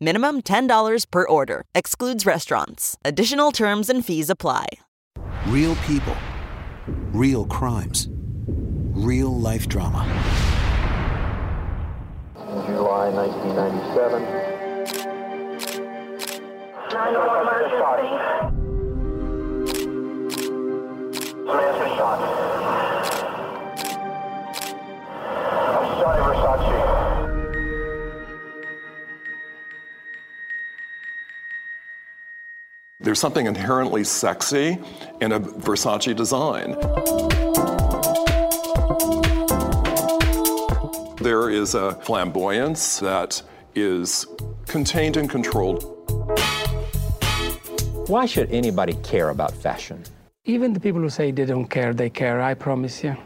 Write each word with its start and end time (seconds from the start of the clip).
Minimum 0.00 0.40
$10 0.44 1.04
per 1.10 1.28
order. 1.28 1.66
Excludes 1.74 2.24
restaurants. 2.24 2.96
Additional 3.04 3.52
terms 3.52 3.90
and 3.90 4.02
fees 4.02 4.30
apply. 4.30 4.64
Real 5.48 5.74
people, 5.84 6.16
real 7.12 7.44
crimes, 7.44 8.08
real 8.94 9.38
life 9.38 9.68
drama. 9.68 10.06
July 12.64 13.10
1997. 13.10 14.22
911 16.94 17.42
emergency. 17.42 18.08
Samantha 21.44 21.88
shot. 21.96 22.18
I'm 25.76 25.84
Gianni 26.00 26.22
Versace. 26.24 27.11
There's 33.02 33.18
something 33.18 33.46
inherently 33.46 34.04
sexy 34.04 34.78
in 35.20 35.32
a 35.32 35.40
Versace 35.40 36.14
design. 36.14 36.76
There 41.16 41.50
is 41.50 41.74
a 41.74 41.94
flamboyance 42.02 43.00
that 43.00 43.42
is 43.74 44.26
contained 44.66 45.16
and 45.16 45.28
controlled. 45.28 45.82
Why 48.06 48.24
should 48.26 48.52
anybody 48.52 48.94
care 49.02 49.30
about 49.30 49.52
fashion? 49.52 50.04
Even 50.44 50.72
the 50.72 50.80
people 50.80 51.00
who 51.00 51.08
say 51.08 51.32
they 51.32 51.44
don't 51.44 51.66
care, 51.66 51.92
they 51.92 52.10
care, 52.10 52.40
I 52.40 52.54
promise 52.54 53.02
you. 53.02 53.16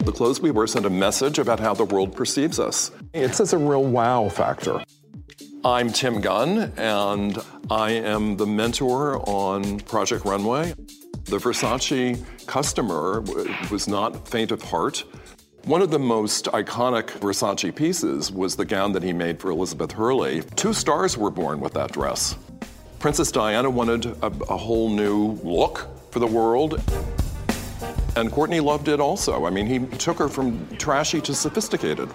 The 0.00 0.12
clothes 0.12 0.40
we 0.40 0.50
wear 0.50 0.66
send 0.66 0.86
a 0.86 0.90
message 0.90 1.38
about 1.38 1.60
how 1.60 1.74
the 1.74 1.84
world 1.84 2.16
perceives 2.16 2.58
us. 2.58 2.90
It's 3.14 3.38
just 3.38 3.52
a 3.52 3.58
real 3.58 3.84
wow 3.84 4.28
factor. 4.28 4.82
I'm 5.62 5.92
Tim 5.92 6.22
Gunn, 6.22 6.72
and 6.78 7.38
I 7.70 7.90
am 7.90 8.38
the 8.38 8.46
mentor 8.46 9.20
on 9.28 9.80
Project 9.80 10.24
Runway. 10.24 10.72
The 11.24 11.36
Versace 11.36 12.18
customer 12.46 13.20
was 13.70 13.86
not 13.86 14.26
faint 14.26 14.52
of 14.52 14.62
heart. 14.62 15.04
One 15.64 15.82
of 15.82 15.90
the 15.90 15.98
most 15.98 16.46
iconic 16.46 17.08
Versace 17.20 17.76
pieces 17.76 18.32
was 18.32 18.56
the 18.56 18.64
gown 18.64 18.92
that 18.92 19.02
he 19.02 19.12
made 19.12 19.38
for 19.38 19.50
Elizabeth 19.50 19.92
Hurley. 19.92 20.40
Two 20.56 20.72
stars 20.72 21.18
were 21.18 21.30
born 21.30 21.60
with 21.60 21.74
that 21.74 21.92
dress. 21.92 22.36
Princess 22.98 23.30
Diana 23.30 23.68
wanted 23.68 24.06
a, 24.06 24.32
a 24.48 24.56
whole 24.56 24.88
new 24.88 25.32
look 25.42 25.88
for 26.10 26.20
the 26.20 26.26
world. 26.26 26.82
And 28.16 28.32
Courtney 28.32 28.60
loved 28.60 28.88
it 28.88 28.98
also. 28.98 29.44
I 29.44 29.50
mean, 29.50 29.66
he 29.66 29.80
took 29.98 30.16
her 30.20 30.28
from 30.30 30.66
trashy 30.78 31.20
to 31.20 31.34
sophisticated. 31.34 32.08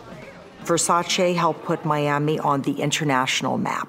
Versace 0.65 1.35
helped 1.35 1.63
put 1.63 1.85
Miami 1.85 2.39
on 2.39 2.63
the 2.63 2.81
international 2.81 3.57
map. 3.59 3.87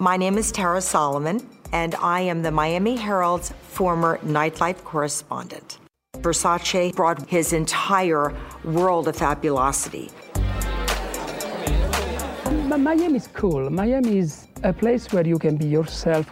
My 0.00 0.16
name 0.16 0.36
is 0.36 0.50
Tara 0.50 0.80
Solomon, 0.80 1.40
and 1.72 1.94
I 1.96 2.20
am 2.22 2.42
the 2.42 2.50
Miami 2.50 2.96
Herald's 2.96 3.52
former 3.68 4.18
nightlife 4.24 4.82
correspondent. 4.82 5.78
Versace 6.16 6.94
brought 6.94 7.28
his 7.28 7.52
entire 7.52 8.34
world 8.64 9.06
of 9.06 9.16
fabulosity. 9.16 10.10
Miami 12.76 13.16
is 13.16 13.28
cool. 13.28 13.70
Miami 13.70 14.18
is 14.18 14.48
a 14.62 14.72
place 14.72 15.12
where 15.12 15.26
you 15.26 15.38
can 15.38 15.56
be 15.56 15.66
yourself. 15.66 16.30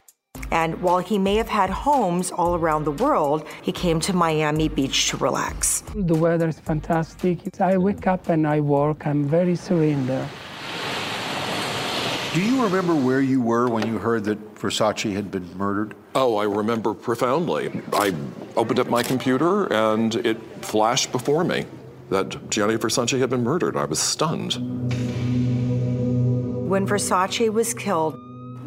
And 0.55 0.81
while 0.81 0.99
he 0.99 1.19
may 1.19 1.35
have 1.35 1.49
had 1.49 1.69
homes 1.69 2.31
all 2.31 2.55
around 2.55 2.85
the 2.85 2.93
world, 2.93 3.45
he 3.61 3.73
came 3.73 3.99
to 4.01 4.13
Miami 4.13 4.69
Beach 4.69 5.09
to 5.09 5.17
relax. 5.17 5.83
The 5.97 6.15
weather 6.15 6.47
is 6.47 6.61
fantastic. 6.61 7.39
I 7.61 7.77
wake 7.77 8.07
up 8.07 8.29
and 8.29 8.47
I 8.47 8.61
work. 8.61 9.05
I'm 9.05 9.25
very 9.25 9.57
serene 9.57 10.07
there. 10.07 10.29
Do 12.35 12.41
you 12.41 12.63
remember 12.63 12.95
where 12.95 13.21
you 13.21 13.41
were 13.41 13.69
when 13.69 13.85
you 13.87 13.99
heard 13.99 14.25
that 14.25 14.55
Versace 14.55 15.13
had 15.13 15.33
been 15.33 15.59
murdered? 15.59 15.97
Oh, 16.15 16.37
I 16.37 16.45
remember 16.45 16.95
profoundly. 16.95 17.83
I 17.93 18.15
opened 18.55 18.79
up 18.79 18.89
my 18.89 19.03
computer 19.03 19.73
and 19.73 20.15
it 20.15 20.39
flashed 20.65 21.11
before 21.11 21.43
me 21.43 21.67
that 22.11 22.51
Gianni 22.51 22.77
Versace 22.77 23.19
had 23.19 23.31
been 23.31 23.43
murdered. 23.43 23.77
I 23.77 23.87
was 23.87 23.99
stunned. 23.99 24.55
When 26.69 26.87
Versace 26.87 27.53
was 27.53 27.75
killed, 27.75 28.17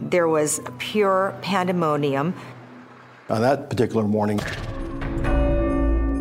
there 0.02 0.28
was 0.28 0.62
pure 0.78 1.36
pandemonium. 1.42 2.34
On 3.30 3.42
that 3.42 3.70
particular 3.70 4.04
morning, 4.04 4.40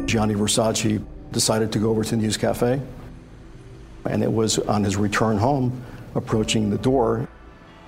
Gianni 0.06 0.34
Versace 0.34 1.04
decided 1.32 1.72
to 1.72 1.78
go 1.78 1.90
over 1.90 2.04
to 2.04 2.10
the 2.10 2.16
News 2.16 2.36
Cafe. 2.36 2.80
And 4.08 4.22
it 4.22 4.32
was 4.32 4.58
on 4.60 4.84
his 4.84 4.96
return 4.96 5.36
home, 5.36 5.82
approaching 6.14 6.70
the 6.70 6.78
door, 6.78 7.28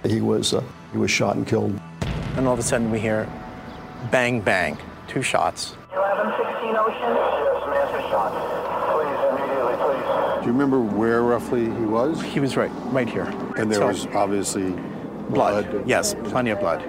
he 0.05 0.21
was, 0.21 0.55
uh, 0.55 0.63
he 0.93 0.99
was 0.99 1.11
shot 1.11 1.37
and 1.37 1.47
killed. 1.47 1.79
And 2.37 2.47
all 2.47 2.53
of 2.55 2.59
a 2.59 2.63
sudden 2.63 2.91
we 2.91 3.01
hear 3.01 3.29
bang, 4.11 4.41
bang, 4.41 4.79
two 5.09 5.23
shots. 5.23 5.73
1116 5.91 6.77
Ocean. 6.77 6.95
Yes, 7.01 7.63
Samantha 7.65 8.01
shot. 8.11 8.31
Please, 8.93 9.41
immediately, 9.41 9.75
please. 9.83 10.41
Do 10.41 10.47
you 10.47 10.53
remember 10.53 10.81
where 10.81 11.23
roughly 11.23 11.65
he 11.65 11.85
was? 11.85 12.21
He 12.23 12.41
was 12.41 12.57
right, 12.57 12.71
right 12.93 13.09
here. 13.09 13.33
And 13.57 13.71
there 13.71 13.79
So- 13.81 13.87
was 13.89 14.07
obviously 14.15 14.75
blood. 15.31 15.71
blood. 15.71 15.89
Yes, 15.89 16.15
plenty 16.25 16.51
of 16.51 16.61
blood. 16.61 16.83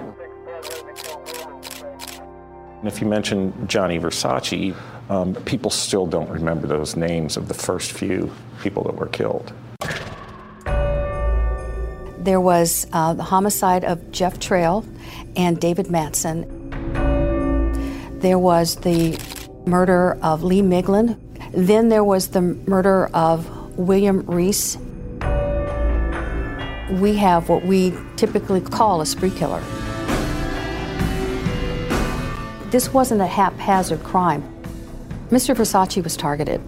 And 2.80 2.88
if 2.88 3.00
you 3.00 3.06
mention 3.06 3.52
Gianni 3.68 3.98
Versace, 3.98 4.74
um, 5.10 5.34
people 5.34 5.70
still 5.70 6.06
don't 6.06 6.30
remember 6.30 6.66
those 6.66 6.96
names 6.96 7.36
of 7.36 7.48
the 7.48 7.54
first 7.54 7.92
few 7.92 8.30
people 8.62 8.84
that 8.84 8.94
were 8.94 9.08
killed. 9.08 9.52
There 12.18 12.40
was 12.40 12.86
uh, 12.92 13.14
the 13.14 13.22
homicide 13.22 13.84
of 13.84 14.12
Jeff 14.12 14.38
Trail 14.38 14.84
and 15.36 15.60
David 15.60 15.86
Madsen. 15.86 16.46
There 18.20 18.38
was 18.38 18.76
the 18.76 19.18
murder 19.66 20.18
of 20.22 20.42
Lee 20.42 20.62
Miglin. 20.62 21.18
Then 21.52 21.88
there 21.88 22.04
was 22.04 22.28
the 22.28 22.42
murder 22.42 23.06
of 23.14 23.78
William 23.78 24.24
Reese. 24.26 24.76
We 26.90 27.14
have 27.16 27.48
what 27.48 27.64
we 27.64 27.94
typically 28.16 28.60
call 28.60 29.00
a 29.00 29.06
spree 29.06 29.30
killer. 29.30 29.60
This 32.70 32.92
wasn't 32.92 33.20
a 33.20 33.26
haphazard 33.26 34.02
crime. 34.02 34.42
Mr. 35.30 35.54
Versace 35.54 36.02
was 36.02 36.16
targeted. 36.16 36.60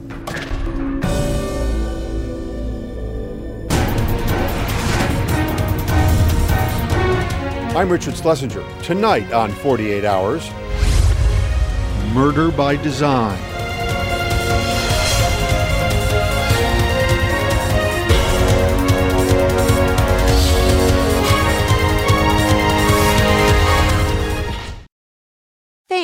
I'm 7.75 7.91
Richard 7.91 8.15
Schlesinger. 8.17 8.65
Tonight 8.83 9.33
on 9.33 9.51
48 9.51 10.05
Hours 10.05 10.49
Murder 12.15 12.53
by 12.53 12.77
Design. 12.77 13.52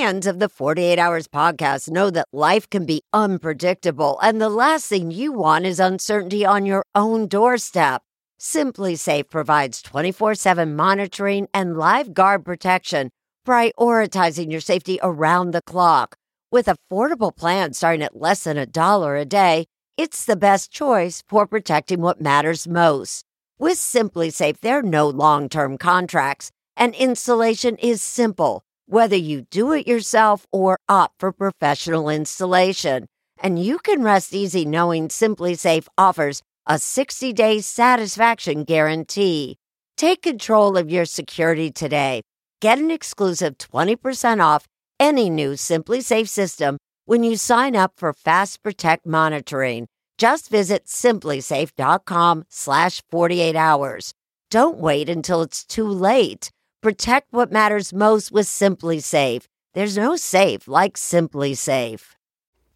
Fans 0.08 0.26
of 0.26 0.38
the 0.38 0.48
48 0.48 0.98
Hours 0.98 1.28
podcast 1.28 1.90
know 1.90 2.08
that 2.08 2.28
life 2.32 2.70
can 2.70 2.86
be 2.86 3.02
unpredictable, 3.12 4.18
and 4.22 4.40
the 4.40 4.48
last 4.48 4.86
thing 4.86 5.10
you 5.10 5.32
want 5.32 5.66
is 5.66 5.78
uncertainty 5.78 6.46
on 6.46 6.64
your 6.64 6.82
own 6.94 7.26
doorstep. 7.28 8.00
SimpliSafe 8.40 9.28
provides 9.28 9.82
24 9.82 10.34
7 10.34 10.74
monitoring 10.74 11.46
and 11.52 11.76
live 11.76 12.14
guard 12.14 12.42
protection, 12.42 13.10
prioritizing 13.46 14.50
your 14.50 14.62
safety 14.62 14.98
around 15.02 15.50
the 15.50 15.60
clock. 15.60 16.16
With 16.50 16.68
affordable 16.68 17.36
plans 17.36 17.76
starting 17.76 18.02
at 18.02 18.16
less 18.16 18.44
than 18.44 18.56
a 18.56 18.64
dollar 18.64 19.14
a 19.14 19.26
day, 19.26 19.66
it's 19.98 20.24
the 20.24 20.36
best 20.36 20.72
choice 20.72 21.22
for 21.28 21.46
protecting 21.46 22.00
what 22.00 22.18
matters 22.18 22.66
most. 22.66 23.26
With 23.58 23.76
SimpliSafe, 23.76 24.60
there 24.60 24.78
are 24.78 24.82
no 24.82 25.06
long 25.06 25.50
term 25.50 25.76
contracts, 25.76 26.50
and 26.78 26.94
installation 26.94 27.76
is 27.76 28.00
simple, 28.00 28.62
whether 28.88 29.16
you 29.16 29.42
do 29.42 29.72
it 29.72 29.86
yourself 29.86 30.46
or 30.50 30.78
opt 30.88 31.20
for 31.20 31.30
professional 31.30 32.08
installation. 32.08 33.06
And 33.38 33.62
you 33.62 33.78
can 33.78 34.02
rest 34.02 34.34
easy 34.34 34.64
knowing 34.64 35.08
SimpliSafe 35.08 35.86
offers 35.98 36.42
a 36.66 36.78
60 36.78 37.32
day 37.34 37.60
satisfaction 37.60 38.64
guarantee. 38.64 39.56
Take 39.96 40.22
control 40.22 40.76
of 40.76 40.90
your 40.90 41.04
security 41.04 41.70
today. 41.70 42.22
Get 42.60 42.78
an 42.78 42.90
exclusive 42.90 43.58
20% 43.58 44.42
off 44.42 44.66
any 44.98 45.28
new 45.28 45.52
SimpliSafe 45.52 46.28
system 46.28 46.78
when 47.04 47.22
you 47.22 47.36
sign 47.36 47.76
up 47.76 47.92
for 47.96 48.12
Fast 48.12 48.62
Protect 48.62 49.06
monitoring. 49.06 49.86
Just 50.16 50.50
visit 50.50 50.86
simplisafe.com 50.86 52.44
slash 52.48 53.02
48 53.10 53.54
hours. 53.54 54.12
Don't 54.50 54.78
wait 54.78 55.08
until 55.08 55.42
it's 55.42 55.64
too 55.64 55.86
late. 55.86 56.50
Protect 56.80 57.32
what 57.32 57.50
matters 57.50 57.92
most 57.92 58.30
with 58.30 58.46
SimpliSafe. 58.46 59.46
There's 59.74 59.96
no 59.96 60.14
safe 60.14 60.68
like 60.68 60.92
SimpliSafe. 60.92 62.14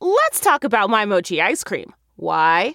Let's 0.00 0.40
talk 0.40 0.64
about 0.64 0.90
my 0.90 1.04
mochi 1.04 1.40
ice 1.40 1.62
cream. 1.62 1.92
Why? 2.16 2.74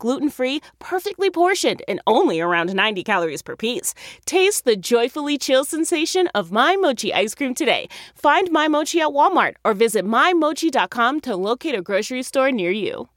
gluten 0.01 0.29
free, 0.29 0.61
perfectly 0.79 1.29
portioned, 1.29 1.81
and 1.87 2.01
only 2.07 2.41
around 2.41 2.73
90 2.73 3.03
calories 3.03 3.43
per 3.43 3.55
piece. 3.55 3.93
Taste 4.25 4.65
the 4.65 4.75
joyfully 4.75 5.37
chill 5.37 5.63
sensation 5.63 6.27
of 6.33 6.51
My 6.51 6.75
Mochi 6.75 7.13
ice 7.13 7.35
cream 7.35 7.53
today. 7.53 7.87
Find 8.15 8.51
My 8.51 8.67
Mochi 8.67 8.99
at 8.99 9.09
Walmart 9.09 9.53
or 9.63 9.73
visit 9.75 10.03
MyMochi.com 10.03 11.21
to 11.21 11.35
locate 11.35 11.75
a 11.75 11.81
grocery 11.81 12.23
store 12.23 12.51
near 12.51 12.71
you. 12.71 13.09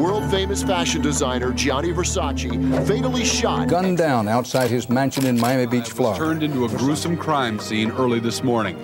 World 0.00 0.30
famous 0.30 0.62
fashion 0.62 1.02
designer 1.02 1.52
Gianni 1.52 1.92
Versace 1.92 2.86
fatally 2.86 3.22
shot. 3.22 3.68
Gunned 3.68 3.98
down 3.98 4.28
outside 4.28 4.70
his 4.70 4.88
mansion 4.88 5.26
in 5.26 5.38
Miami 5.38 5.66
Beach, 5.66 5.90
Florida. 5.90 6.18
Turned 6.18 6.42
into 6.42 6.64
a 6.64 6.68
gruesome 6.68 7.18
crime 7.18 7.58
scene 7.58 7.90
early 7.90 8.18
this 8.18 8.42
morning. 8.42 8.78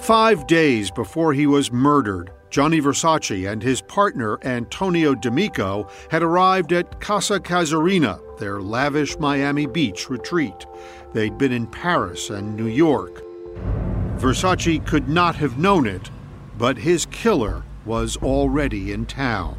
Five 0.00 0.46
days 0.46 0.90
before 0.90 1.32
he 1.32 1.46
was 1.46 1.72
murdered, 1.72 2.30
Gianni 2.50 2.82
Versace 2.82 3.50
and 3.50 3.62
his 3.62 3.80
partner 3.80 4.38
Antonio 4.44 5.14
D'Amico 5.14 5.88
had 6.10 6.22
arrived 6.22 6.74
at 6.74 7.00
Casa 7.00 7.40
Casuarina, 7.40 8.20
their 8.38 8.60
lavish 8.60 9.18
Miami 9.18 9.64
Beach 9.64 10.10
retreat. 10.10 10.66
They'd 11.14 11.38
been 11.38 11.52
in 11.52 11.68
Paris 11.68 12.28
and 12.28 12.54
New 12.54 12.66
York. 12.66 13.22
Versace 14.18 14.86
could 14.86 15.08
not 15.08 15.36
have 15.36 15.56
known 15.56 15.86
it, 15.86 16.10
but 16.60 16.76
his 16.76 17.06
killer 17.06 17.64
was 17.86 18.18
already 18.18 18.92
in 18.92 19.06
town. 19.06 19.56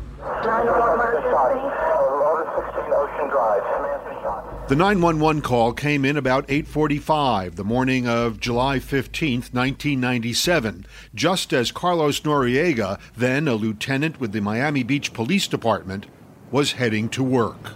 The 4.69 4.75
911 4.77 5.41
call 5.41 5.73
came 5.73 6.05
in 6.05 6.15
about 6.15 6.45
8:45 6.47 7.55
the 7.55 7.63
morning 7.63 8.07
of 8.07 8.39
July 8.39 8.77
15, 8.77 9.45
1997, 9.51 10.85
just 11.15 11.51
as 11.51 11.71
Carlos 11.71 12.19
Noriega, 12.19 12.99
then 13.17 13.47
a 13.47 13.55
lieutenant 13.55 14.19
with 14.19 14.31
the 14.31 14.39
Miami 14.39 14.83
Beach 14.83 15.11
Police 15.11 15.47
Department, 15.47 16.05
was 16.51 16.73
heading 16.73 17.09
to 17.09 17.23
work. 17.23 17.71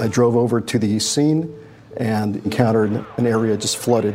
I 0.00 0.06
drove 0.08 0.36
over 0.36 0.60
to 0.60 0.78
the 0.78 1.00
scene 1.00 1.52
and 1.96 2.36
encountered 2.36 3.04
an 3.16 3.26
area 3.26 3.56
just 3.56 3.76
flooded 3.76 4.14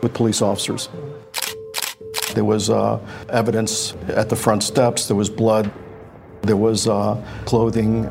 with 0.00 0.14
police 0.14 0.40
officers. 0.40 0.88
There 2.36 2.44
was 2.44 2.68
uh, 2.68 3.00
evidence 3.30 3.94
at 4.08 4.28
the 4.28 4.36
front 4.36 4.62
steps, 4.62 5.08
there 5.08 5.16
was 5.16 5.30
blood, 5.30 5.72
there 6.42 6.58
was 6.58 6.86
uh, 6.86 7.16
clothing. 7.46 8.02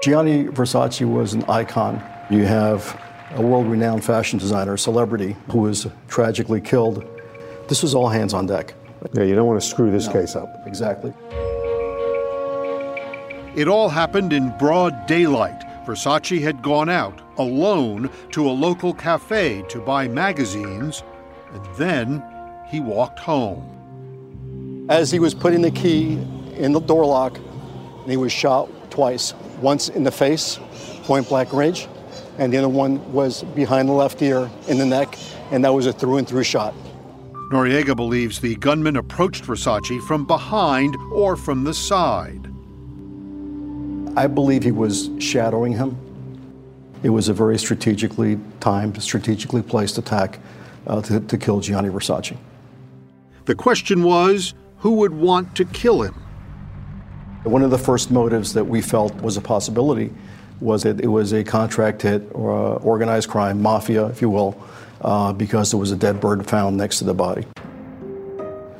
Gianni 0.00 0.44
Versace 0.44 1.04
was 1.04 1.34
an 1.34 1.42
icon. 1.48 2.00
You 2.30 2.44
have 2.44 3.02
a 3.32 3.42
world 3.42 3.66
renowned 3.66 4.04
fashion 4.04 4.38
designer, 4.38 4.74
a 4.74 4.78
celebrity, 4.78 5.34
who 5.50 5.58
was 5.58 5.88
tragically 6.06 6.60
killed. 6.60 7.04
This 7.66 7.82
was 7.82 7.96
all 7.96 8.08
hands 8.08 8.32
on 8.32 8.46
deck. 8.46 8.74
Yeah, 9.12 9.24
you 9.24 9.34
don't 9.34 9.48
want 9.48 9.60
to 9.60 9.66
screw 9.66 9.90
this 9.90 10.06
no, 10.06 10.12
case 10.12 10.36
up. 10.36 10.48
Exactly. 10.66 11.12
It 13.56 13.66
all 13.66 13.88
happened 13.88 14.32
in 14.32 14.56
broad 14.56 15.08
daylight. 15.08 15.64
Versace 15.84 16.40
had 16.40 16.62
gone 16.62 16.88
out 16.88 17.22
alone 17.38 18.10
to 18.32 18.48
a 18.48 18.52
local 18.52 18.92
cafe 18.92 19.64
to 19.68 19.80
buy 19.80 20.06
magazines, 20.06 21.02
and 21.52 21.76
then 21.76 22.22
he 22.68 22.80
walked 22.80 23.18
home. 23.18 24.86
As 24.88 25.10
he 25.10 25.18
was 25.18 25.34
putting 25.34 25.62
the 25.62 25.70
key 25.70 26.12
in 26.54 26.72
the 26.72 26.80
door 26.80 27.04
lock, 27.04 27.38
he 28.06 28.16
was 28.16 28.32
shot 28.32 28.68
twice 28.90 29.34
once 29.60 29.88
in 29.88 30.02
the 30.02 30.10
face, 30.10 30.58
point 31.04 31.28
blank 31.28 31.52
range, 31.52 31.88
and 32.38 32.52
the 32.52 32.58
other 32.58 32.68
one 32.68 33.12
was 33.12 33.42
behind 33.54 33.88
the 33.88 33.92
left 33.92 34.20
ear 34.22 34.50
in 34.66 34.78
the 34.78 34.86
neck, 34.86 35.18
and 35.50 35.64
that 35.64 35.72
was 35.72 35.86
a 35.86 35.92
through 35.92 36.16
and 36.18 36.28
through 36.28 36.44
shot. 36.44 36.74
Noriega 37.50 37.96
believes 37.96 38.40
the 38.40 38.56
gunman 38.56 38.96
approached 38.96 39.44
Versace 39.44 40.00
from 40.06 40.26
behind 40.26 40.96
or 41.12 41.36
from 41.36 41.64
the 41.64 41.72
side. 41.72 42.46
I 44.16 44.26
believe 44.26 44.62
he 44.62 44.72
was 44.72 45.10
shadowing 45.18 45.72
him. 45.72 45.96
It 47.02 47.10
was 47.10 47.28
a 47.28 47.32
very 47.32 47.58
strategically 47.58 48.38
timed, 48.60 49.00
strategically 49.02 49.62
placed 49.62 49.96
attack 49.96 50.40
uh, 50.88 51.00
to, 51.02 51.20
to 51.20 51.38
kill 51.38 51.60
Gianni 51.60 51.88
Versace. 51.88 52.36
The 53.44 53.54
question 53.54 54.02
was 54.02 54.54
who 54.78 54.92
would 54.92 55.12
want 55.12 55.54
to 55.56 55.64
kill 55.64 56.02
him? 56.02 56.14
One 57.44 57.62
of 57.62 57.70
the 57.70 57.78
first 57.78 58.10
motives 58.10 58.52
that 58.54 58.64
we 58.64 58.80
felt 58.80 59.14
was 59.22 59.36
a 59.36 59.40
possibility 59.40 60.12
was 60.60 60.82
that 60.82 61.00
it 61.00 61.06
was 61.06 61.32
a 61.32 61.44
contract 61.44 62.02
hit 62.02 62.22
or 62.32 62.50
a 62.50 62.76
organized 62.76 63.28
crime, 63.28 63.62
mafia, 63.62 64.06
if 64.06 64.20
you 64.20 64.28
will, 64.28 64.60
uh, 65.02 65.32
because 65.32 65.70
there 65.70 65.78
was 65.78 65.92
a 65.92 65.96
dead 65.96 66.20
bird 66.20 66.46
found 66.48 66.76
next 66.76 66.98
to 66.98 67.04
the 67.04 67.14
body. 67.14 67.46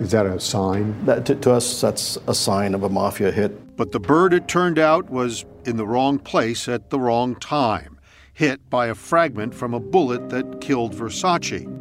Is 0.00 0.10
that 0.12 0.26
a 0.26 0.38
sign? 0.38 1.04
That, 1.06 1.26
to, 1.26 1.34
to 1.36 1.52
us, 1.52 1.80
that's 1.80 2.18
a 2.26 2.34
sign 2.34 2.74
of 2.74 2.82
a 2.82 2.88
mafia 2.88 3.32
hit. 3.32 3.76
But 3.76 3.92
the 3.92 4.00
bird, 4.00 4.32
it 4.32 4.48
turned 4.48 4.78
out, 4.78 5.08
was 5.08 5.44
in 5.64 5.76
the 5.76 5.86
wrong 5.86 6.18
place 6.18 6.68
at 6.68 6.90
the 6.90 6.98
wrong 6.98 7.36
time, 7.36 7.98
hit 8.32 8.68
by 8.70 8.88
a 8.88 8.94
fragment 8.94 9.54
from 9.54 9.74
a 9.74 9.80
bullet 9.80 10.30
that 10.30 10.60
killed 10.60 10.94
Versace. 10.94 11.77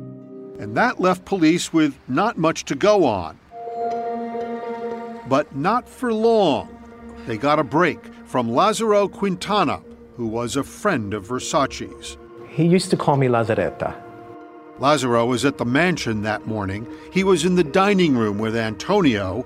And 0.59 0.75
that 0.75 0.99
left 0.99 1.25
police 1.25 1.71
with 1.71 1.97
not 2.07 2.37
much 2.37 2.65
to 2.65 2.75
go 2.75 3.05
on. 3.05 3.37
But 5.27 5.55
not 5.55 5.87
for 5.87 6.13
long. 6.13 6.73
They 7.25 7.37
got 7.37 7.59
a 7.59 7.63
break 7.63 7.99
from 8.25 8.49
Lazaro 8.49 9.07
Quintana, 9.07 9.81
who 10.15 10.27
was 10.27 10.55
a 10.55 10.63
friend 10.63 11.13
of 11.13 11.27
Versace's. 11.27 12.17
He 12.49 12.65
used 12.65 12.89
to 12.89 12.97
call 12.97 13.17
me 13.17 13.27
Lazaretta. 13.27 13.93
Lazaro 14.79 15.25
was 15.25 15.43
at 15.43 15.57
the 15.57 15.65
mansion 15.65 16.21
that 16.21 16.47
morning. 16.47 16.87
He 17.11 17.23
was 17.23 17.45
in 17.45 17.55
the 17.55 17.63
dining 17.63 18.17
room 18.17 18.37
with 18.37 18.55
Antonio 18.55 19.41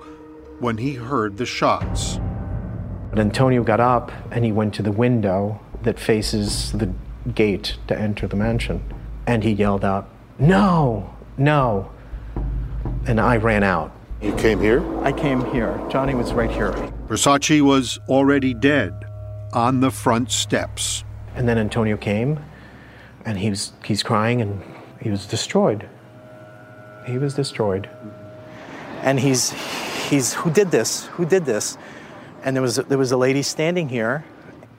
when 0.59 0.77
he 0.77 0.93
heard 0.93 1.37
the 1.37 1.45
shots. 1.45 2.19
But 3.09 3.19
Antonio 3.19 3.63
got 3.63 3.79
up 3.79 4.11
and 4.31 4.45
he 4.45 4.51
went 4.51 4.73
to 4.75 4.83
the 4.83 4.91
window 4.91 5.59
that 5.83 5.99
faces 5.99 6.71
the 6.71 6.93
gate 7.33 7.77
to 7.87 7.97
enter 7.97 8.27
the 8.27 8.35
mansion. 8.35 8.83
And 9.25 9.43
he 9.43 9.51
yelled 9.51 9.83
out, 9.83 10.07
No, 10.41 11.07
no. 11.37 11.91
And 13.05 13.21
I 13.21 13.37
ran 13.37 13.61
out. 13.61 13.91
You 14.23 14.33
came 14.33 14.59
here? 14.59 14.83
I 15.03 15.11
came 15.11 15.45
here. 15.53 15.79
Gianni 15.87 16.15
was 16.15 16.33
right 16.33 16.49
here. 16.49 16.71
Versace 17.07 17.61
was 17.61 17.99
already 18.09 18.55
dead 18.55 19.05
on 19.53 19.81
the 19.81 19.91
front 19.91 20.31
steps. 20.31 21.03
And 21.35 21.47
then 21.47 21.59
Antonio 21.59 21.95
came 21.95 22.39
and 23.23 23.37
he 23.37 23.51
was, 23.51 23.73
he's 23.85 24.01
crying 24.01 24.41
and 24.41 24.63
he 24.99 25.11
was 25.11 25.27
destroyed. 25.27 25.87
He 27.05 27.19
was 27.19 27.35
destroyed. 27.35 27.87
And 29.03 29.19
he's, 29.19 29.51
he's, 30.09 30.33
who 30.33 30.49
did 30.49 30.71
this? 30.71 31.05
Who 31.05 31.25
did 31.25 31.45
this? 31.45 31.77
And 32.43 32.55
there 32.55 32.63
was, 32.63 32.77
there 32.77 32.97
was 32.97 33.11
a 33.11 33.17
lady 33.17 33.43
standing 33.43 33.89
here, 33.89 34.25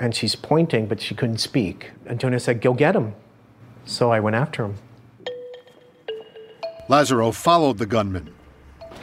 and 0.01 0.13
she's 0.13 0.35
pointing, 0.35 0.87
but 0.87 1.01
she 1.01 1.15
couldn't 1.15 1.39
speak. 1.39 1.93
Antonio 2.09 2.39
said, 2.39 2.61
Go 2.61 2.75
get 2.75 2.97
him. 2.97 3.15
So 3.85 4.11
I 4.11 4.19
went 4.19 4.35
after 4.35 4.65
him. 4.65 4.77
Lazaro 6.93 7.33
followed 7.33 7.79
the 7.79 7.87
gunman. 7.87 8.35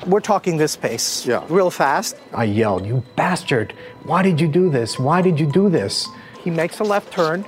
We're 0.05 0.19
talking 0.19 0.57
this 0.57 0.75
pace, 0.75 1.25
yeah. 1.25 1.43
real 1.49 1.71
fast. 1.71 2.15
I 2.31 2.43
yelled, 2.43 2.85
You 2.85 3.03
bastard! 3.15 3.73
Why 4.03 4.21
did 4.21 4.39
you 4.39 4.47
do 4.47 4.69
this? 4.69 4.99
Why 4.99 5.23
did 5.23 5.39
you 5.39 5.51
do 5.51 5.69
this? 5.69 6.07
He 6.43 6.51
makes 6.51 6.79
a 6.79 6.83
left 6.83 7.11
turn. 7.11 7.45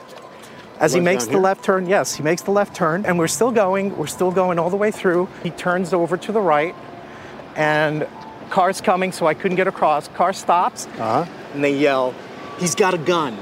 As 0.79 0.93
he 0.93 1.00
makes 1.00 1.27
the 1.27 1.38
left 1.38 1.63
turn, 1.63 1.86
yes, 1.86 2.15
he 2.15 2.24
makes 2.24 2.41
the 2.41 2.50
left 2.50 2.75
turn, 2.75 3.05
and 3.05 3.19
we're 3.19 3.27
still 3.27 3.51
going. 3.51 3.95
We're 3.95 4.07
still 4.07 4.31
going 4.31 4.57
all 4.57 4.71
the 4.71 4.77
way 4.77 4.89
through. 4.89 5.29
He 5.43 5.51
turns 5.51 5.93
over 5.93 6.17
to 6.17 6.31
the 6.31 6.41
right, 6.41 6.74
and 7.55 8.07
car's 8.50 8.81
coming, 8.81 9.12
so 9.12 9.27
I 9.27 9.36
couldn't 9.36 9.57
get 9.57 9.67
across. 9.67 10.07
Car 10.07 10.33
stops, 10.33 10.88
uh-huh. 10.88 11.25
and 11.53 11.63
they 11.63 11.77
yell, 11.77 12.15
"He's 12.57 12.74
got 12.74 12.95
a 12.95 12.98
gun!" 12.98 13.38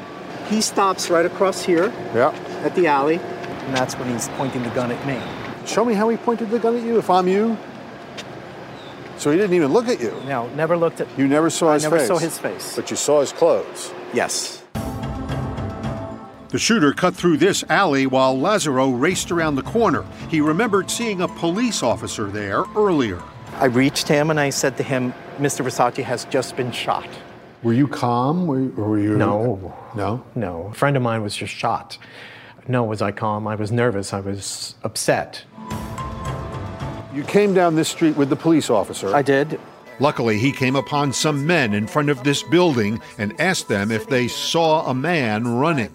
He 0.49 0.59
stops 0.59 1.09
right 1.09 1.25
across 1.25 1.63
here, 1.63 1.93
yeah, 2.13 2.35
at 2.65 2.75
the 2.75 2.87
alley, 2.87 3.19
and 3.19 3.73
that's 3.73 3.95
when 3.95 4.11
he's 4.11 4.27
pointing 4.35 4.63
the 4.63 4.71
gun 4.71 4.91
at 4.91 5.07
me. 5.07 5.38
Show 5.69 5.85
me 5.85 5.93
how 5.93 6.09
he 6.09 6.17
pointed 6.17 6.49
the 6.49 6.57
gun 6.57 6.75
at 6.77 6.83
you. 6.83 6.97
If 6.97 7.11
I'm 7.11 7.27
you, 7.27 7.55
so 9.17 9.29
he 9.29 9.37
didn't 9.37 9.53
even 9.55 9.71
look 9.71 9.87
at 9.87 10.01
you. 10.01 10.11
No, 10.25 10.47
never 10.55 10.75
looked 10.75 10.99
at. 10.99 11.07
You 11.15 11.27
never 11.27 11.51
saw 11.51 11.73
his 11.73 11.85
I 11.85 11.89
never 11.89 11.99
face. 11.99 12.07
saw 12.07 12.17
his 12.17 12.39
face, 12.39 12.75
but 12.75 12.89
you 12.89 12.97
saw 12.97 13.21
his 13.21 13.31
clothes. 13.31 13.93
Yes. 14.11 14.63
The 14.73 16.57
shooter 16.57 16.91
cut 16.91 17.13
through 17.15 17.37
this 17.37 17.63
alley 17.69 18.07
while 18.07 18.35
Lazaro 18.39 18.89
raced 18.89 19.29
around 19.29 19.57
the 19.57 19.61
corner. 19.61 20.03
He 20.29 20.41
remembered 20.41 20.89
seeing 20.89 21.21
a 21.21 21.27
police 21.27 21.83
officer 21.83 22.31
there 22.31 22.63
earlier. 22.75 23.21
I 23.59 23.65
reached 23.65 24.07
him 24.07 24.31
and 24.31 24.39
I 24.39 24.49
said 24.49 24.75
to 24.77 24.83
him, 24.83 25.13
Mr. 25.37 25.63
Versace 25.63 26.03
has 26.03 26.25
just 26.25 26.57
been 26.57 26.71
shot. 26.71 27.07
Were 27.61 27.73
you 27.73 27.87
calm? 27.87 28.47
Were, 28.47 28.71
or 28.81 28.89
were 28.89 28.99
you? 28.99 29.17
No. 29.17 29.75
No? 29.95 30.25
No. 30.33 30.69
A 30.71 30.73
friend 30.73 30.97
of 30.97 31.03
mine 31.03 31.21
was 31.21 31.35
just 31.35 31.53
shot. 31.53 31.99
No, 32.67 32.83
was 32.83 33.01
I 33.01 33.11
calm? 33.11 33.47
I 33.47 33.55
was 33.55 33.71
nervous. 33.71 34.13
I 34.13 34.19
was 34.19 34.75
upset. 34.83 35.43
You 37.13 37.23
came 37.23 37.53
down 37.53 37.75
this 37.75 37.89
street 37.89 38.15
with 38.15 38.29
the 38.29 38.35
police 38.35 38.69
officer. 38.69 39.15
I 39.15 39.21
did. 39.21 39.59
Luckily, 39.99 40.37
he 40.37 40.51
came 40.51 40.75
upon 40.75 41.11
some 41.11 41.45
men 41.45 41.73
in 41.73 41.87
front 41.87 42.09
of 42.09 42.23
this 42.23 42.43
building 42.43 43.01
and 43.17 43.39
asked 43.39 43.67
them 43.67 43.91
if 43.91 44.07
they 44.07 44.27
saw 44.27 44.89
a 44.89 44.93
man 44.93 45.47
running. 45.47 45.93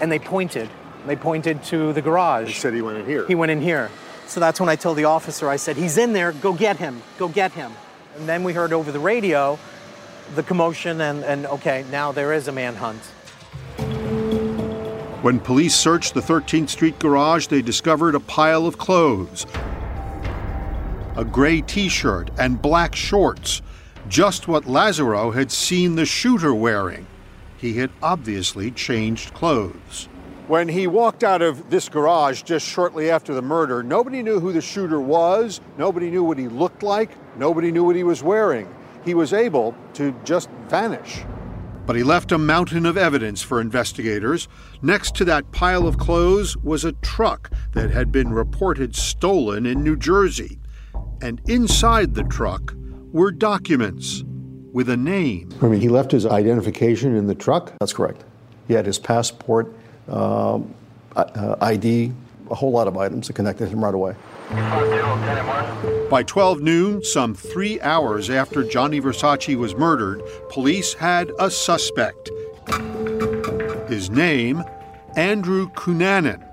And 0.00 0.12
they 0.12 0.18
pointed. 0.18 0.68
They 1.06 1.16
pointed 1.16 1.62
to 1.64 1.92
the 1.92 2.02
garage. 2.02 2.48
He 2.48 2.54
said 2.54 2.74
he 2.74 2.82
went 2.82 2.98
in 2.98 3.06
here. 3.06 3.26
He 3.26 3.34
went 3.34 3.52
in 3.52 3.62
here. 3.62 3.90
So 4.26 4.40
that's 4.40 4.58
when 4.58 4.68
I 4.68 4.76
told 4.76 4.98
the 4.98 5.04
officer, 5.04 5.48
I 5.48 5.56
said, 5.56 5.76
he's 5.76 5.96
in 5.96 6.12
there, 6.12 6.32
go 6.32 6.52
get 6.52 6.76
him, 6.76 7.00
go 7.16 7.28
get 7.28 7.52
him. 7.52 7.72
And 8.16 8.28
then 8.28 8.42
we 8.42 8.52
heard 8.52 8.72
over 8.72 8.90
the 8.90 8.98
radio 8.98 9.58
the 10.34 10.42
commotion, 10.42 11.00
and, 11.00 11.22
and 11.24 11.46
okay, 11.46 11.84
now 11.90 12.10
there 12.12 12.32
is 12.32 12.48
a 12.48 12.52
manhunt. 12.52 13.00
When 15.26 15.40
police 15.40 15.74
searched 15.74 16.14
the 16.14 16.20
13th 16.20 16.68
Street 16.68 17.00
garage, 17.00 17.48
they 17.48 17.60
discovered 17.60 18.14
a 18.14 18.20
pile 18.20 18.64
of 18.64 18.78
clothes 18.78 19.44
a 21.16 21.24
gray 21.24 21.62
t 21.62 21.88
shirt 21.88 22.30
and 22.38 22.62
black 22.62 22.94
shorts, 22.94 23.60
just 24.08 24.46
what 24.46 24.66
Lazaro 24.66 25.32
had 25.32 25.50
seen 25.50 25.96
the 25.96 26.06
shooter 26.06 26.54
wearing. 26.54 27.08
He 27.58 27.72
had 27.72 27.90
obviously 28.00 28.70
changed 28.70 29.34
clothes. 29.34 30.08
When 30.46 30.68
he 30.68 30.86
walked 30.86 31.24
out 31.24 31.42
of 31.42 31.70
this 31.70 31.88
garage 31.88 32.42
just 32.42 32.64
shortly 32.64 33.10
after 33.10 33.34
the 33.34 33.42
murder, 33.42 33.82
nobody 33.82 34.22
knew 34.22 34.38
who 34.38 34.52
the 34.52 34.60
shooter 34.60 35.00
was, 35.00 35.60
nobody 35.76 36.08
knew 36.08 36.22
what 36.22 36.38
he 36.38 36.46
looked 36.46 36.84
like, 36.84 37.10
nobody 37.36 37.72
knew 37.72 37.82
what 37.82 37.96
he 37.96 38.04
was 38.04 38.22
wearing. 38.22 38.72
He 39.04 39.14
was 39.14 39.32
able 39.32 39.74
to 39.94 40.14
just 40.22 40.48
vanish. 40.68 41.24
But 41.86 41.96
he 41.96 42.02
left 42.02 42.32
a 42.32 42.38
mountain 42.38 42.84
of 42.84 42.96
evidence 42.96 43.42
for 43.42 43.60
investigators. 43.60 44.48
Next 44.82 45.14
to 45.16 45.24
that 45.26 45.52
pile 45.52 45.86
of 45.86 45.98
clothes 45.98 46.56
was 46.56 46.84
a 46.84 46.92
truck 46.92 47.50
that 47.72 47.90
had 47.90 48.10
been 48.10 48.32
reported 48.32 48.96
stolen 48.96 49.66
in 49.66 49.84
New 49.84 49.96
Jersey. 49.96 50.58
And 51.22 51.40
inside 51.46 52.14
the 52.14 52.24
truck 52.24 52.74
were 53.12 53.30
documents 53.30 54.24
with 54.72 54.90
a 54.90 54.96
name. 54.96 55.48
I 55.62 55.68
mean, 55.68 55.80
he 55.80 55.88
left 55.88 56.10
his 56.10 56.26
identification 56.26 57.14
in 57.14 57.28
the 57.28 57.34
truck? 57.34 57.72
That's 57.80 57.92
correct. 57.92 58.24
He 58.68 58.74
had 58.74 58.84
his 58.84 58.98
passport, 58.98 59.72
um, 60.08 60.74
uh, 61.14 61.56
ID, 61.60 62.12
a 62.50 62.54
whole 62.54 62.72
lot 62.72 62.88
of 62.88 62.96
items 62.96 63.28
that 63.28 63.32
connected 63.32 63.68
him 63.68 63.82
right 63.82 63.94
away. 63.94 64.14
By 64.50 66.22
12 66.24 66.60
noon, 66.60 67.02
some 67.02 67.34
three 67.34 67.80
hours 67.80 68.30
after 68.30 68.62
Gianni 68.62 69.00
Versace 69.00 69.56
was 69.56 69.74
murdered, 69.74 70.22
police 70.50 70.94
had 70.94 71.32
a 71.38 71.50
suspect. 71.50 72.30
His 73.88 74.08
name, 74.08 74.62
Andrew 75.16 75.68
Cunanan. 75.70 76.46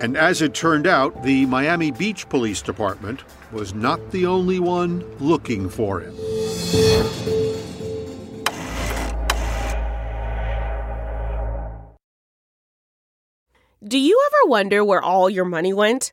And 0.00 0.16
as 0.16 0.40
it 0.40 0.54
turned 0.54 0.86
out, 0.86 1.24
the 1.24 1.46
Miami 1.46 1.90
Beach 1.90 2.28
Police 2.28 2.62
Department 2.62 3.24
was 3.50 3.74
not 3.74 4.12
the 4.12 4.26
only 4.26 4.60
one 4.60 5.04
looking 5.18 5.68
for 5.68 6.00
him. 6.00 6.14
Do 13.84 13.98
you 13.98 14.20
ever 14.26 14.50
wonder 14.50 14.84
where 14.84 15.02
all 15.02 15.28
your 15.28 15.44
money 15.44 15.72
went? 15.72 16.12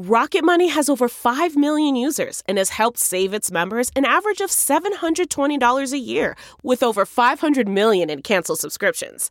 Rocket 0.00 0.44
Money 0.44 0.68
has 0.68 0.88
over 0.88 1.08
5 1.08 1.56
million 1.56 1.96
users 1.96 2.44
and 2.46 2.56
has 2.56 2.70
helped 2.70 2.98
save 2.98 3.34
its 3.34 3.50
members 3.50 3.90
an 3.96 4.04
average 4.04 4.40
of 4.40 4.48
$720 4.48 5.92
a 5.92 5.98
year, 5.98 6.36
with 6.62 6.84
over 6.84 7.04
500 7.04 7.68
million 7.68 8.08
in 8.08 8.22
canceled 8.22 8.60
subscriptions. 8.60 9.28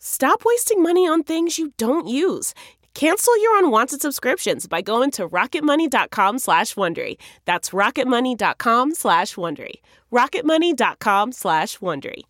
Stop 0.00 0.42
wasting 0.44 0.82
money 0.82 1.06
on 1.06 1.22
things 1.22 1.56
you 1.56 1.72
don't 1.76 2.08
use. 2.08 2.52
Cancel 2.94 3.40
your 3.40 3.58
unwanted 3.58 4.00
subscriptions 4.02 4.66
by 4.66 4.82
going 4.82 5.12
to 5.12 5.28
rocketmoney.com 5.28 6.40
slash 6.40 6.74
Wondery. 6.74 7.16
That's 7.44 7.70
rocketmoney.com 7.70 8.96
slash 8.96 9.36
Wondery. 9.36 9.74
rocketmoney.com 10.12 11.30
slash 11.30 11.78
Wondery. 11.78 12.22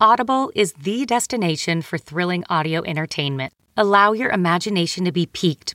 Audible 0.00 0.50
is 0.56 0.72
the 0.72 1.06
destination 1.06 1.80
for 1.80 1.96
thrilling 1.96 2.42
audio 2.50 2.82
entertainment. 2.82 3.52
Allow 3.76 4.12
your 4.12 4.30
imagination 4.30 5.04
to 5.04 5.10
be 5.10 5.26
piqued 5.26 5.74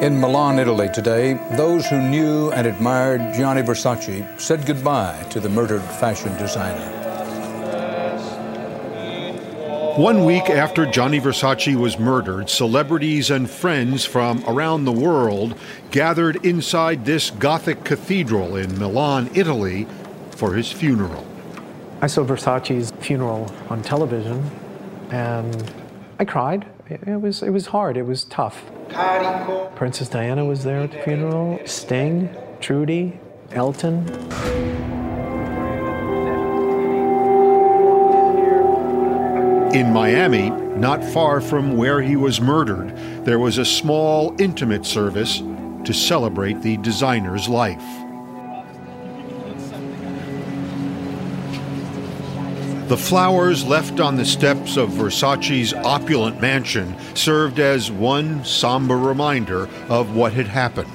In 0.00 0.18
Milan, 0.18 0.58
Italy 0.58 0.88
today, 0.88 1.34
those 1.58 1.86
who 1.86 2.00
knew 2.00 2.50
and 2.52 2.66
admired 2.66 3.34
Gianni 3.34 3.60
Versace 3.60 4.40
said 4.40 4.64
goodbye 4.64 5.26
to 5.28 5.40
the 5.40 5.50
murdered 5.50 5.82
fashion 5.82 6.34
designer. 6.38 6.96
One 9.98 10.24
week 10.24 10.48
after 10.48 10.86
Gianni 10.86 11.20
Versace 11.20 11.76
was 11.76 11.98
murdered, 11.98 12.48
celebrities 12.48 13.30
and 13.30 13.50
friends 13.50 14.06
from 14.06 14.42
around 14.48 14.86
the 14.86 14.92
world 14.92 15.54
gathered 15.90 16.46
inside 16.46 17.04
this 17.04 17.30
Gothic 17.32 17.84
cathedral 17.84 18.56
in 18.56 18.78
Milan, 18.78 19.28
Italy, 19.34 19.86
for 20.30 20.54
his 20.54 20.72
funeral. 20.72 21.26
I 22.00 22.06
saw 22.06 22.24
Versace's 22.24 22.90
funeral 23.00 23.54
on 23.68 23.82
television 23.82 24.50
and 25.10 25.70
I 26.18 26.24
cried. 26.24 26.64
It 26.90 27.20
was, 27.20 27.42
it 27.42 27.50
was 27.50 27.66
hard, 27.66 27.96
it 27.96 28.02
was 28.02 28.24
tough. 28.24 28.64
Princess 29.76 30.08
Diana 30.08 30.44
was 30.44 30.64
there 30.64 30.80
at 30.80 30.90
the 30.90 30.98
funeral, 30.98 31.60
Sting, 31.64 32.34
Trudy, 32.58 33.20
Elton. 33.52 34.08
In 39.72 39.92
Miami, 39.92 40.50
not 40.50 41.04
far 41.04 41.40
from 41.40 41.76
where 41.76 42.02
he 42.02 42.16
was 42.16 42.40
murdered, 42.40 42.96
there 43.24 43.38
was 43.38 43.58
a 43.58 43.64
small, 43.64 44.34
intimate 44.40 44.84
service 44.84 45.38
to 45.84 45.92
celebrate 45.92 46.60
the 46.60 46.76
designer's 46.78 47.48
life. 47.48 47.99
The 52.90 52.96
flowers 52.96 53.64
left 53.64 54.00
on 54.00 54.16
the 54.16 54.24
steps 54.24 54.76
of 54.76 54.90
Versace's 54.90 55.72
opulent 55.72 56.40
mansion 56.40 56.96
served 57.14 57.60
as 57.60 57.88
one 57.88 58.44
somber 58.44 58.98
reminder 58.98 59.68
of 59.88 60.16
what 60.16 60.32
had 60.32 60.48
happened. 60.48 60.90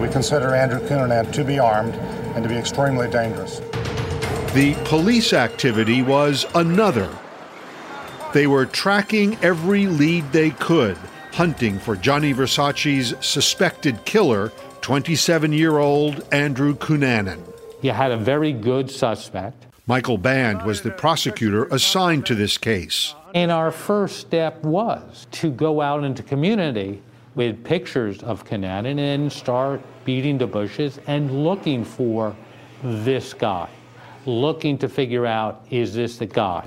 We 0.00 0.06
consider 0.06 0.54
Andrew 0.54 0.78
Cunanan 0.86 1.32
to 1.32 1.42
be 1.42 1.58
armed 1.58 1.96
and 1.96 2.44
to 2.44 2.48
be 2.48 2.54
extremely 2.54 3.10
dangerous. 3.10 3.58
The 4.54 4.76
police 4.84 5.32
activity 5.32 6.02
was 6.02 6.46
another. 6.54 7.10
They 8.32 8.46
were 8.46 8.66
tracking 8.66 9.36
every 9.42 9.88
lead 9.88 10.30
they 10.30 10.50
could, 10.50 10.96
hunting 11.32 11.80
for 11.80 11.96
Gianni 11.96 12.32
Versace's 12.34 13.14
suspected 13.18 14.04
killer, 14.04 14.52
27 14.80 15.52
year 15.52 15.78
old 15.78 16.24
Andrew 16.30 16.76
Cunanan. 16.76 17.42
He 17.82 17.88
had 17.88 18.12
a 18.12 18.16
very 18.16 18.52
good 18.52 18.92
suspect. 18.92 19.67
Michael 19.88 20.18
Band 20.18 20.64
was 20.64 20.82
the 20.82 20.90
prosecutor 20.90 21.64
assigned 21.64 22.26
to 22.26 22.34
this 22.34 22.58
case. 22.58 23.14
And 23.34 23.50
our 23.50 23.70
first 23.70 24.20
step 24.20 24.62
was 24.62 25.26
to 25.30 25.50
go 25.50 25.80
out 25.80 26.04
into 26.04 26.22
community 26.22 27.00
with 27.34 27.64
pictures 27.64 28.22
of 28.22 28.44
Cunanan 28.44 28.98
and 28.98 29.32
start 29.32 29.80
beating 30.04 30.36
the 30.36 30.46
bushes 30.46 31.00
and 31.06 31.42
looking 31.42 31.86
for 31.86 32.36
this 32.82 33.32
guy, 33.32 33.70
looking 34.26 34.76
to 34.76 34.90
figure 34.90 35.24
out 35.24 35.64
is 35.70 35.94
this 35.94 36.18
the 36.18 36.26
guy? 36.26 36.66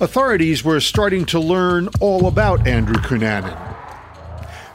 Authorities 0.00 0.64
were 0.64 0.80
starting 0.80 1.24
to 1.26 1.38
learn 1.38 1.88
all 2.00 2.26
about 2.26 2.66
Andrew 2.66 2.96
Cunanan. 2.96 3.56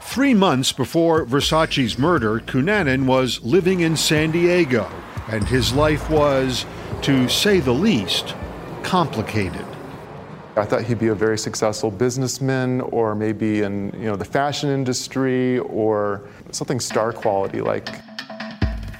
Three 0.00 0.32
months 0.32 0.72
before 0.72 1.26
Versace's 1.26 1.98
murder, 1.98 2.40
Cunanan 2.40 3.04
was 3.04 3.42
living 3.42 3.80
in 3.80 3.98
San 3.98 4.30
Diego 4.30 4.90
and 5.28 5.46
his 5.46 5.72
life 5.72 6.08
was, 6.10 6.66
to 7.02 7.28
say 7.28 7.60
the 7.60 7.72
least, 7.72 8.34
complicated. 8.82 9.64
I 10.56 10.64
thought 10.64 10.82
he'd 10.84 10.98
be 10.98 11.08
a 11.08 11.14
very 11.14 11.38
successful 11.38 11.90
businessman 11.90 12.80
or 12.82 13.14
maybe 13.14 13.62
in 13.62 13.92
you 13.94 14.06
know 14.06 14.16
the 14.16 14.24
fashion 14.24 14.70
industry 14.70 15.58
or 15.58 16.28
something 16.52 16.78
star 16.78 17.12
quality 17.12 17.60
like 17.60 17.88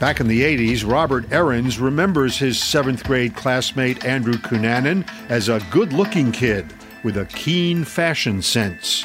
Back 0.00 0.18
in 0.18 0.26
the 0.26 0.42
80s, 0.42 0.86
Robert 0.86 1.32
Aarons 1.32 1.78
remembers 1.78 2.36
his 2.36 2.60
seventh 2.60 3.04
grade 3.04 3.36
classmate 3.36 4.04
Andrew 4.04 4.34
Cunanan 4.34 5.08
as 5.30 5.48
a 5.48 5.64
good 5.70 5.92
looking 5.92 6.32
kid 6.32 6.66
with 7.04 7.16
a 7.16 7.26
keen 7.26 7.84
fashion 7.84 8.42
sense. 8.42 9.04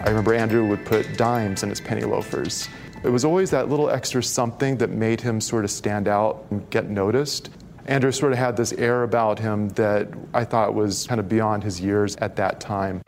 I 0.00 0.08
remember 0.08 0.34
Andrew 0.34 0.66
would 0.66 0.84
put 0.84 1.16
dimes 1.16 1.62
in 1.62 1.68
his 1.68 1.80
penny 1.80 2.02
loafers. 2.02 2.68
It 3.02 3.08
was 3.08 3.24
always 3.24 3.50
that 3.50 3.70
little 3.70 3.88
extra 3.88 4.22
something 4.22 4.76
that 4.76 4.90
made 4.90 5.22
him 5.22 5.40
sort 5.40 5.64
of 5.64 5.70
stand 5.70 6.06
out 6.06 6.44
and 6.50 6.68
get 6.68 6.90
noticed. 6.90 7.48
Andrew 7.86 8.12
sort 8.12 8.32
of 8.32 8.38
had 8.38 8.58
this 8.58 8.72
air 8.74 9.04
about 9.04 9.38
him 9.38 9.70
that 9.70 10.08
I 10.34 10.44
thought 10.44 10.74
was 10.74 11.06
kind 11.06 11.18
of 11.18 11.26
beyond 11.26 11.64
his 11.64 11.80
years 11.80 12.14
at 12.16 12.36
that 12.36 12.60
time. 12.60 13.00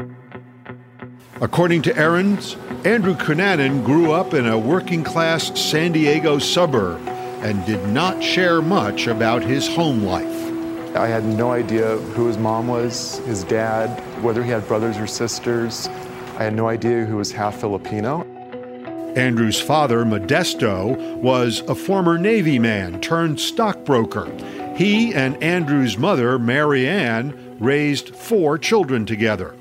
According 1.43 1.83
to 1.83 1.97
Aarons, 1.97 2.57
Andrew 2.85 3.15
Cunanan 3.15 3.85
grew 3.85 4.13
up 4.13 4.33
in 4.33 4.47
a 4.47 4.59
working 4.59 5.05
class 5.05 5.61
San 5.61 5.93
Diego 5.93 6.39
suburb 6.39 7.07
and 7.43 7.65
did 7.67 7.87
not 7.89 8.23
share 8.23 8.63
much 8.63 9.09
about 9.09 9.43
his 9.43 9.69
home 9.69 10.05
life. 10.05 10.27
I 10.97 11.07
had 11.07 11.25
no 11.25 11.51
idea 11.51 11.97
who 11.97 12.27
his 12.29 12.39
mom 12.39 12.67
was, 12.67 13.19
his 13.27 13.45
dad, 13.45 13.89
whether 14.23 14.43
he 14.43 14.51
had 14.51 14.67
brothers 14.67 14.97
or 14.97 15.07
sisters. 15.07 15.89
I 16.39 16.45
had 16.45 16.55
no 16.55 16.69
idea 16.69 17.05
who 17.05 17.17
was 17.17 17.31
half 17.31 17.61
Filipino. 17.61 18.32
Andrew's 19.17 19.61
father, 19.61 20.05
Modesto, 20.07 20.97
was 21.17 21.61
a 21.69 21.75
former 21.75 22.17
Navy 22.17 22.59
man 22.59 22.99
turned 23.01 23.39
stockbroker. 23.39 24.27
He 24.75 25.13
and 25.13 25.41
Andrew's 25.43 25.99
mother, 25.99 26.39
Mary 26.39 26.89
Ann, 26.89 27.57
raised 27.61 28.17
four 28.17 28.57
children 28.57 29.05
together. 29.05 29.55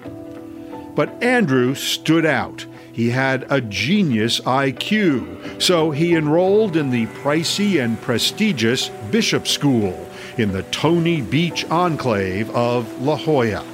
But 0.95 1.21
Andrew 1.21 1.75
stood 1.75 2.25
out. 2.25 2.65
He 2.93 3.09
had 3.09 3.45
a 3.49 3.59
genius 3.59 4.39
IQ, 4.41 5.61
so 5.61 5.91
he 5.91 6.15
enrolled 6.15 6.77
in 6.77 6.89
the 6.89 7.07
pricey 7.07 7.83
and 7.83 8.01
prestigious 8.01 8.89
Bishop 9.11 9.47
School 9.47 10.07
in 10.37 10.53
the 10.53 10.63
Tony 10.63 11.21
Beach 11.21 11.65
enclave 11.69 12.49
of 12.51 13.01
La 13.01 13.17
Jolla. 13.17 13.65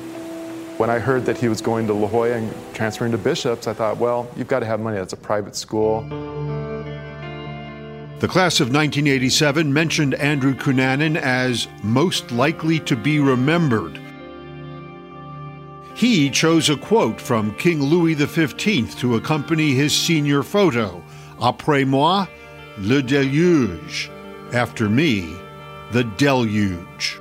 When 0.77 0.91
I 0.91 0.99
heard 0.99 1.25
that 1.25 1.39
he 1.39 1.47
was 1.47 1.59
going 1.59 1.87
to 1.87 1.93
La 1.93 2.07
Jolla 2.07 2.33
and 2.33 2.53
transferring 2.75 3.11
to 3.11 3.17
Bishops, 3.17 3.65
I 3.65 3.73
thought, 3.73 3.97
well, 3.97 4.29
you've 4.35 4.47
got 4.47 4.59
to 4.59 4.67
have 4.67 4.79
money. 4.79 4.97
That's 4.97 5.13
a 5.13 5.17
private 5.17 5.55
school. 5.55 6.01
The 8.19 8.27
class 8.27 8.59
of 8.59 8.67
1987 8.67 9.73
mentioned 9.73 10.13
Andrew 10.13 10.53
Cunanan 10.53 11.17
as 11.17 11.67
most 11.81 12.31
likely 12.31 12.79
to 12.81 12.95
be 12.95 13.19
remembered. 13.19 13.99
He 15.95 16.29
chose 16.29 16.69
a 16.69 16.77
quote 16.77 17.19
from 17.19 17.55
King 17.55 17.81
Louis 17.81 18.13
XV 18.13 18.95
to 18.99 19.15
accompany 19.15 19.73
his 19.73 19.95
senior 19.95 20.43
photo 20.43 21.03
Après 21.39 21.87
moi, 21.87 22.27
le 22.77 23.01
déluge. 23.01 24.11
After 24.53 24.89
me, 24.89 25.35
the 25.91 26.03
deluge. 26.03 27.19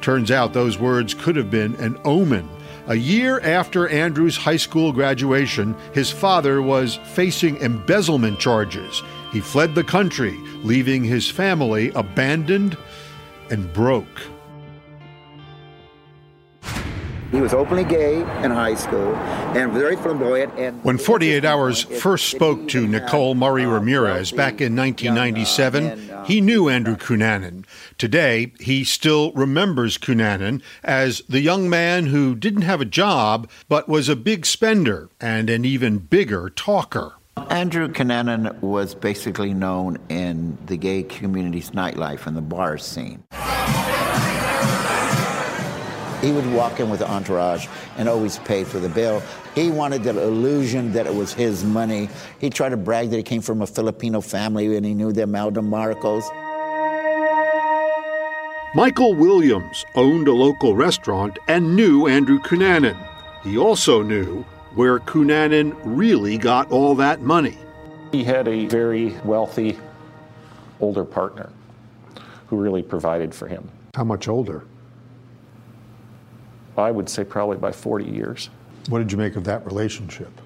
Turns 0.00 0.30
out 0.30 0.52
those 0.52 0.78
words 0.78 1.12
could 1.12 1.34
have 1.34 1.50
been 1.50 1.74
an 1.76 1.98
omen 2.04 2.48
A 2.86 2.94
year 2.94 3.40
after 3.40 3.88
Andrew's 3.88 4.36
high 4.36 4.58
school 4.58 4.92
graduation, 4.92 5.74
his 5.94 6.10
father 6.10 6.60
was 6.60 6.96
facing 7.14 7.56
embezzlement 7.56 8.38
charges. 8.38 9.02
He 9.32 9.40
fled 9.40 9.74
the 9.74 9.84
country, 9.84 10.38
leaving 10.62 11.02
his 11.02 11.30
family 11.30 11.92
abandoned 11.94 12.76
and 13.48 13.72
broke. 13.72 14.20
He 17.34 17.40
was 17.40 17.52
openly 17.52 17.82
gay 17.82 18.20
in 18.44 18.52
high 18.52 18.76
school 18.76 19.16
and 19.56 19.72
very 19.72 19.96
flamboyant. 19.96 20.52
And 20.56 20.84
when 20.84 20.98
48 20.98 21.44
Hours 21.44 21.82
first 21.82 22.28
spoke 22.28 22.68
to 22.68 22.86
Nicole 22.86 23.34
Murray 23.34 23.66
Ramirez 23.66 24.30
back 24.30 24.60
in 24.60 24.76
1997, 24.76 26.24
he 26.26 26.40
knew 26.40 26.68
Andrew 26.68 26.94
Cunanan. 26.94 27.64
Today, 27.98 28.52
he 28.60 28.84
still 28.84 29.32
remembers 29.32 29.98
Cunanan 29.98 30.62
as 30.84 31.22
the 31.28 31.40
young 31.40 31.68
man 31.68 32.06
who 32.06 32.36
didn't 32.36 32.62
have 32.62 32.80
a 32.80 32.84
job 32.84 33.50
but 33.68 33.88
was 33.88 34.08
a 34.08 34.14
big 34.14 34.46
spender 34.46 35.10
and 35.20 35.50
an 35.50 35.64
even 35.64 35.98
bigger 35.98 36.50
talker. 36.50 37.14
Andrew 37.50 37.88
Cunanan 37.88 38.60
was 38.60 38.94
basically 38.94 39.52
known 39.52 39.98
in 40.08 40.56
the 40.66 40.76
gay 40.76 41.02
community's 41.02 41.70
nightlife 41.70 42.28
and 42.28 42.36
the 42.36 42.42
bar 42.42 42.78
scene. 42.78 43.24
He 46.24 46.32
would 46.32 46.50
walk 46.54 46.80
in 46.80 46.88
with 46.88 47.02
an 47.02 47.08
entourage 47.08 47.66
and 47.98 48.08
always 48.08 48.38
pay 48.38 48.64
for 48.64 48.78
the 48.78 48.88
bill. 48.88 49.22
He 49.54 49.70
wanted 49.70 50.04
the 50.04 50.10
illusion 50.10 50.90
that 50.94 51.06
it 51.06 51.14
was 51.14 51.34
his 51.34 51.62
money. 51.64 52.08
He 52.38 52.48
tried 52.48 52.70
to 52.70 52.78
brag 52.78 53.10
that 53.10 53.18
he 53.18 53.22
came 53.22 53.42
from 53.42 53.60
a 53.60 53.66
Filipino 53.66 54.22
family 54.22 54.74
and 54.74 54.86
he 54.86 54.94
knew 54.94 55.12
the 55.12 55.24
Imelda 55.24 55.60
Marcos. 55.60 56.24
Michael 58.74 59.14
Williams 59.14 59.84
owned 59.96 60.26
a 60.26 60.32
local 60.32 60.74
restaurant 60.74 61.38
and 61.46 61.76
knew 61.76 62.06
Andrew 62.06 62.38
Cunanan. 62.38 62.96
He 63.42 63.58
also 63.58 64.00
knew 64.00 64.46
where 64.76 65.00
Cunanan 65.00 65.76
really 65.84 66.38
got 66.38 66.72
all 66.72 66.94
that 66.94 67.20
money. 67.20 67.58
He 68.12 68.24
had 68.24 68.48
a 68.48 68.64
very 68.64 69.10
wealthy 69.24 69.78
older 70.80 71.04
partner 71.04 71.50
who 72.46 72.56
really 72.56 72.82
provided 72.82 73.34
for 73.34 73.46
him. 73.46 73.68
How 73.94 74.04
much 74.04 74.26
older? 74.26 74.64
I 76.76 76.90
would 76.90 77.08
say 77.08 77.24
probably 77.24 77.56
by 77.56 77.72
40 77.72 78.04
years. 78.04 78.50
What 78.88 78.98
did 78.98 79.12
you 79.12 79.18
make 79.18 79.36
of 79.36 79.44
that 79.44 79.64
relationship? 79.64 80.40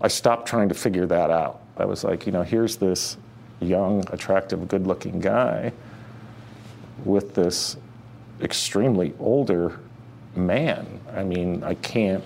I 0.00 0.08
stopped 0.08 0.46
trying 0.48 0.68
to 0.68 0.74
figure 0.74 1.06
that 1.06 1.30
out. 1.30 1.62
I 1.76 1.84
was 1.84 2.04
like, 2.04 2.26
you 2.26 2.32
know, 2.32 2.42
here's 2.42 2.76
this 2.76 3.16
young, 3.60 4.04
attractive, 4.10 4.68
good 4.68 4.86
looking 4.86 5.20
guy 5.20 5.72
with 7.04 7.34
this 7.34 7.76
extremely 8.40 9.14
older 9.18 9.78
man. 10.34 11.00
I 11.14 11.24
mean, 11.24 11.62
I 11.64 11.74
can't 11.74 12.24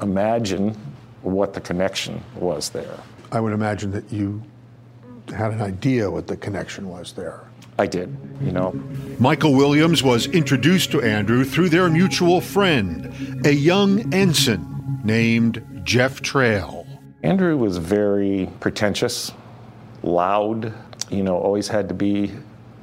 imagine 0.00 0.76
what 1.22 1.52
the 1.52 1.60
connection 1.60 2.22
was 2.36 2.70
there. 2.70 2.98
I 3.32 3.40
would 3.40 3.52
imagine 3.52 3.90
that 3.92 4.10
you 4.12 4.42
had 5.34 5.52
an 5.52 5.60
idea 5.60 6.10
what 6.10 6.26
the 6.26 6.36
connection 6.36 6.88
was 6.88 7.12
there. 7.12 7.40
I 7.78 7.86
did, 7.86 8.16
you 8.40 8.52
know. 8.52 8.72
Michael 9.18 9.54
Williams 9.54 10.02
was 10.02 10.26
introduced 10.26 10.90
to 10.92 11.02
Andrew 11.02 11.44
through 11.44 11.68
their 11.68 11.90
mutual 11.90 12.40
friend, 12.40 13.46
a 13.46 13.52
young 13.52 14.14
ensign 14.14 15.00
named 15.04 15.62
Jeff 15.84 16.22
Trail. 16.22 16.86
Andrew 17.22 17.56
was 17.56 17.76
very 17.78 18.50
pretentious, 18.60 19.32
loud, 20.02 20.72
you 21.10 21.22
know, 21.22 21.36
always 21.36 21.68
had 21.68 21.88
to 21.88 21.94
be 21.94 22.32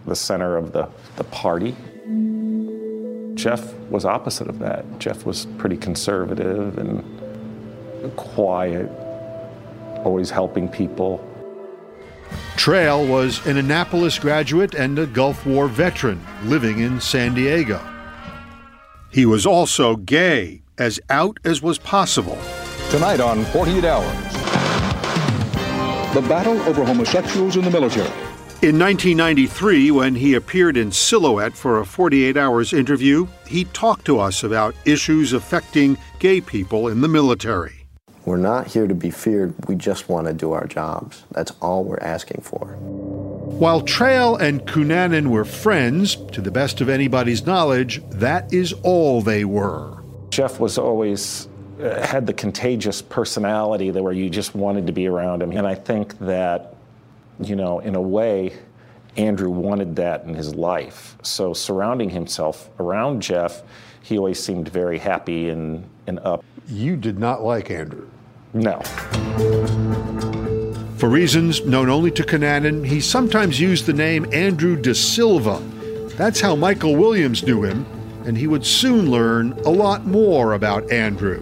the 0.05 0.15
center 0.15 0.57
of 0.57 0.73
the, 0.73 0.89
the 1.15 1.23
party. 1.25 1.75
Jeff 3.35 3.73
was 3.89 4.05
opposite 4.05 4.47
of 4.47 4.59
that. 4.59 4.85
Jeff 4.99 5.25
was 5.25 5.45
pretty 5.57 5.77
conservative 5.77 6.77
and 6.77 7.03
quiet, 8.15 8.89
always 10.03 10.29
helping 10.29 10.67
people. 10.69 11.27
Trail 12.55 13.05
was 13.05 13.45
an 13.45 13.57
Annapolis 13.57 14.19
graduate 14.19 14.75
and 14.75 14.97
a 14.99 15.05
Gulf 15.05 15.45
War 15.45 15.67
veteran 15.67 16.25
living 16.43 16.79
in 16.79 17.01
San 17.01 17.33
Diego. 17.33 17.81
He 19.09 19.25
was 19.25 19.45
also 19.45 19.95
gay, 19.95 20.63
as 20.77 20.99
out 21.09 21.39
as 21.43 21.61
was 21.61 21.77
possible. 21.77 22.37
Tonight 22.89 23.19
on 23.19 23.43
48 23.45 23.83
Hours 23.83 24.33
The 26.13 26.21
battle 26.27 26.59
over 26.63 26.83
homosexuals 26.83 27.57
in 27.57 27.63
the 27.63 27.71
military. 27.71 28.07
In 28.63 28.79
1993, 28.79 29.91
when 29.91 30.15
he 30.15 30.35
appeared 30.35 30.77
in 30.77 30.91
Silhouette 30.91 31.53
for 31.53 31.79
a 31.79 31.85
48 31.85 32.37
Hours 32.37 32.71
interview, 32.71 33.27
he 33.45 33.65
talked 33.65 34.05
to 34.05 34.19
us 34.19 34.43
about 34.43 34.73
issues 34.85 35.33
affecting 35.33 35.97
gay 36.19 36.39
people 36.39 36.87
in 36.87 37.01
the 37.01 37.09
military. 37.09 37.82
We're 38.25 38.37
not 38.37 38.67
here 38.67 38.87
to 38.87 38.95
be 38.95 39.11
feared. 39.11 39.53
We 39.67 39.75
just 39.75 40.07
want 40.07 40.27
to 40.27 40.33
do 40.33 40.53
our 40.53 40.65
jobs. 40.65 41.23
That's 41.31 41.51
all 41.61 41.83
we're 41.83 41.99
asking 41.99 42.41
for. 42.41 42.67
While 42.67 43.81
Trail 43.81 44.37
and 44.37 44.65
Cunanan 44.65 45.27
were 45.27 45.43
friends, 45.43 46.15
to 46.31 46.39
the 46.39 46.51
best 46.51 46.79
of 46.79 46.87
anybody's 46.87 47.45
knowledge, 47.45 48.01
that 48.09 48.53
is 48.53 48.73
all 48.83 49.21
they 49.21 49.43
were. 49.43 50.01
Jeff 50.29 50.59
was 50.59 50.77
always 50.77 51.49
uh, 51.81 52.05
had 52.05 52.25
the 52.25 52.33
contagious 52.33 53.01
personality 53.01 53.89
that 53.91 54.01
where 54.01 54.13
you 54.13 54.29
just 54.29 54.55
wanted 54.55 54.87
to 54.87 54.93
be 54.93 55.07
around 55.07 55.41
him. 55.41 55.51
And 55.51 55.67
I 55.67 55.75
think 55.75 56.17
that, 56.19 56.75
you 57.41 57.55
know, 57.55 57.79
in 57.79 57.95
a 57.95 58.01
way, 58.01 58.57
Andrew 59.17 59.49
wanted 59.49 59.97
that 59.97 60.23
in 60.23 60.33
his 60.33 60.55
life. 60.55 61.17
So 61.23 61.53
surrounding 61.53 62.09
himself 62.09 62.69
around 62.79 63.21
Jeff, 63.21 63.63
he 64.01 64.17
always 64.17 64.43
seemed 64.43 64.69
very 64.69 64.97
happy 64.97 65.49
and, 65.49 65.87
and 66.07 66.19
up. 66.19 66.43
You 66.67 66.95
did 66.95 67.19
not 67.19 67.43
like 67.43 67.69
Andrew. 67.69 68.09
No. 68.53 68.79
For 70.97 71.09
reasons 71.09 71.65
known 71.65 71.89
only 71.89 72.11
to 72.11 72.23
Cunanan, 72.23 72.85
he 72.85 73.01
sometimes 73.01 73.59
used 73.59 73.85
the 73.85 73.93
name 73.93 74.25
Andrew 74.31 74.79
De 74.79 74.93
Silva. 74.93 75.57
That's 76.17 76.39
how 76.39 76.55
Michael 76.55 76.95
Williams 76.95 77.43
knew 77.43 77.63
him, 77.63 77.85
and 78.25 78.37
he 78.37 78.47
would 78.47 78.65
soon 78.65 79.09
learn 79.09 79.53
a 79.65 79.69
lot 79.69 80.05
more 80.05 80.53
about 80.53 80.89
Andrew. 80.91 81.39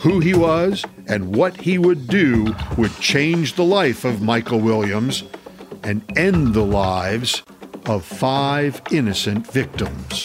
Who 0.00 0.20
he 0.20 0.34
was 0.34 0.84
and 1.08 1.34
what 1.34 1.56
he 1.60 1.76
would 1.78 2.06
do 2.06 2.54
would 2.76 2.94
change 3.00 3.54
the 3.54 3.64
life 3.64 4.04
of 4.04 4.22
Michael 4.22 4.60
Williams 4.60 5.24
and 5.82 6.02
end 6.16 6.54
the 6.54 6.64
lives 6.64 7.42
of 7.86 8.04
five 8.04 8.80
innocent 8.92 9.50
victims. 9.50 10.24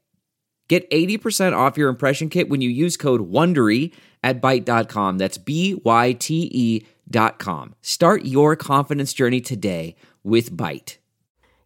Get 0.67 0.89
80% 0.89 1.53
off 1.55 1.77
your 1.77 1.89
impression 1.89 2.29
kit 2.29 2.49
when 2.49 2.61
you 2.61 2.69
use 2.69 2.95
code 2.97 3.29
WONDERY 3.29 3.93
at 4.23 4.41
Byte.com. 4.41 5.17
That's 5.17 5.37
B-Y-T-E 5.37 6.85
dot 7.09 7.39
com. 7.39 7.75
Start 7.81 8.23
your 8.25 8.55
confidence 8.55 9.13
journey 9.13 9.41
today 9.41 9.95
with 10.23 10.55
Byte. 10.55 10.97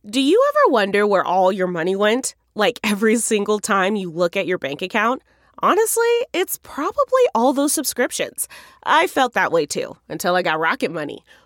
Do 0.05 0.19
you 0.19 0.43
ever 0.49 0.71
wonder 0.71 1.05
where 1.05 1.23
all 1.23 1.51
your 1.51 1.67
money 1.67 1.95
went? 1.95 2.35
Like 2.55 2.79
every 2.83 3.17
single 3.17 3.59
time 3.59 3.95
you 3.95 4.11
look 4.11 4.35
at 4.35 4.47
your 4.47 4.57
bank 4.57 4.81
account? 4.81 5.21
Honestly, 5.59 6.03
it's 6.33 6.57
probably 6.63 7.23
all 7.33 7.53
those 7.53 7.73
subscriptions. 7.73 8.47
I 8.83 9.07
felt 9.07 9.33
that 9.33 9.51
way 9.51 9.65
too 9.65 9.97
until 10.09 10.35
I 10.35 10.41
got 10.41 10.59
Rocket 10.59 10.91
Money. 10.91 11.23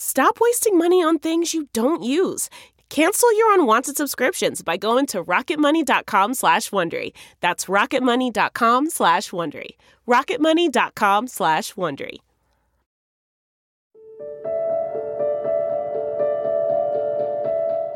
Stop 0.00 0.38
wasting 0.40 0.78
money 0.78 1.02
on 1.02 1.18
things 1.18 1.52
you 1.52 1.66
don't 1.72 2.04
use. 2.04 2.48
Cancel 2.88 3.36
your 3.36 3.52
unwanted 3.52 3.96
subscriptions 3.96 4.62
by 4.62 4.76
going 4.76 5.06
to 5.06 5.24
rocketmoney.com 5.24 6.34
slash 6.34 6.70
Wondery. 6.70 7.12
That's 7.40 7.64
rocketmoney.com 7.64 8.90
slash 8.90 9.30
Wondery. 9.30 9.70
rocketmoney.com 10.06 11.26
slash 11.26 11.74
Wondery. 11.74 12.18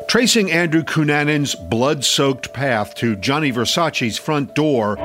Tracing 0.09 0.51
Andrew 0.51 0.83
Cunanan's 0.83 1.55
blood 1.55 2.05
soaked 2.05 2.53
path 2.53 2.97
to 2.97 3.15
Gianni 3.15 3.53
Versace's 3.53 4.19
front 4.19 4.57
door 4.57 4.97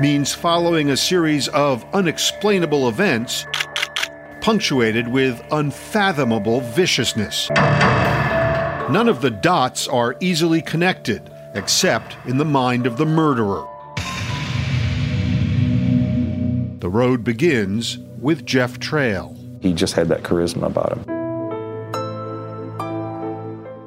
means 0.00 0.34
following 0.34 0.88
a 0.88 0.96
series 0.96 1.48
of 1.48 1.84
unexplainable 1.94 2.88
events 2.88 3.44
punctuated 4.42 5.08
with 5.08 5.42
unfathomable 5.52 6.60
viciousness. 6.60 7.48
None 8.90 9.08
of 9.08 9.22
the 9.22 9.30
dots 9.30 9.88
are 9.88 10.16
easily 10.20 10.60
connected, 10.60 11.30
except 11.54 12.16
in 12.26 12.36
the 12.36 12.44
mind 12.44 12.86
of 12.86 12.98
the 12.98 13.06
murderer. 13.06 13.64
The 16.80 16.90
road 16.90 17.22
begins 17.22 17.98
with 18.18 18.44
Jeff 18.44 18.80
Trail. 18.80 19.36
He 19.60 19.72
just 19.72 19.94
had 19.94 20.08
that 20.08 20.24
charisma 20.24 20.66
about 20.66 20.98
him. 20.98 21.04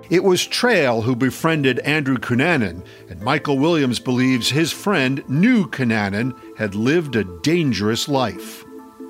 It 0.10 0.24
was 0.24 0.46
Trail 0.46 1.02
who 1.02 1.16
befriended 1.16 1.80
Andrew 1.80 2.18
Cunanan, 2.18 2.86
and 3.10 3.20
Michael 3.22 3.58
Williams 3.58 4.00
believes 4.00 4.50
his 4.50 4.72
friend 4.72 5.24
knew 5.28 5.68
Cunanan 5.68 6.34
had 6.58 6.76
lived 6.76 7.16
a 7.16 7.24
dangerous 7.42 8.08
life. 8.08 8.65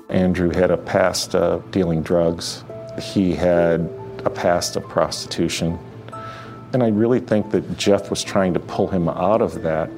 Andrew 0.08 0.50
had 0.50 0.70
a 0.70 0.76
past 0.76 1.34
of 1.34 1.70
dealing 1.70 2.02
drugs. 2.02 2.64
He 3.00 3.34
had 3.34 3.80
a 4.24 4.30
past 4.30 4.76
of 4.76 4.82
prostitution. 4.88 5.78
And 6.72 6.82
I 6.82 6.88
really 6.88 7.20
think 7.20 7.50
that 7.52 7.76
Jeff 7.76 8.10
was 8.10 8.22
trying 8.22 8.54
to 8.54 8.60
pull 8.60 8.88
him 8.88 9.08
out 9.08 9.40
of 9.40 9.62
that. 9.62 9.90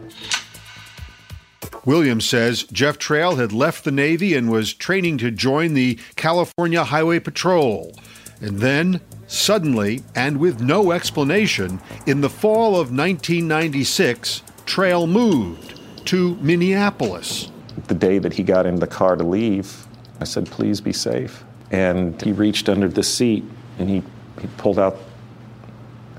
Williams 1.85 2.27
says 2.27 2.65
Jeff 2.65 2.99
Trail 2.99 3.37
had 3.37 3.53
left 3.53 3.85
the 3.85 3.91
Navy 3.91 4.35
and 4.35 4.51
was 4.51 4.75
training 4.75 5.19
to 5.19 5.31
join 5.31 5.75
the 5.75 5.99
California 6.17 6.85
Highway 6.85 7.19
Patrol. 7.19 7.95
And 8.41 8.59
then, 8.59 9.01
suddenly, 9.27 10.03
and 10.15 10.39
with 10.39 10.61
no 10.61 10.93
explanation, 10.93 11.81
in 12.07 12.21
the 12.21 12.31
fall 12.31 12.73
of 12.73 12.93
1996, 12.93 14.43
Trail 14.67 15.07
moved 15.07 15.81
to 16.07 16.37
Minneapolis. 16.37 17.51
The 17.87 17.95
day 17.95 18.19
that 18.19 18.35
he 18.35 18.43
got 18.43 18.67
in 18.67 18.77
the 18.77 18.87
car 18.87 19.17
to 19.17 19.25
leave, 19.25 19.88
I 20.21 20.25
said, 20.25 20.47
please 20.47 20.81
be 20.81 20.93
safe. 20.93 21.45
And 21.71 22.21
he 22.21 22.33
reached 22.33 22.69
under 22.69 22.89
the 22.89 23.03
seat 23.03 23.45
and 23.79 23.89
he, 23.89 24.03
he 24.41 24.47
pulled 24.57 24.79
out 24.79 24.99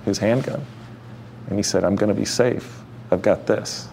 his 0.05 0.17
handgun. 0.17 0.65
And 1.47 1.57
he 1.57 1.63
said, 1.63 1.83
I'm 1.83 1.95
going 1.95 2.13
to 2.13 2.19
be 2.19 2.25
safe. 2.25 2.81
I've 3.11 3.21
got 3.21 3.47
this. 3.47 3.89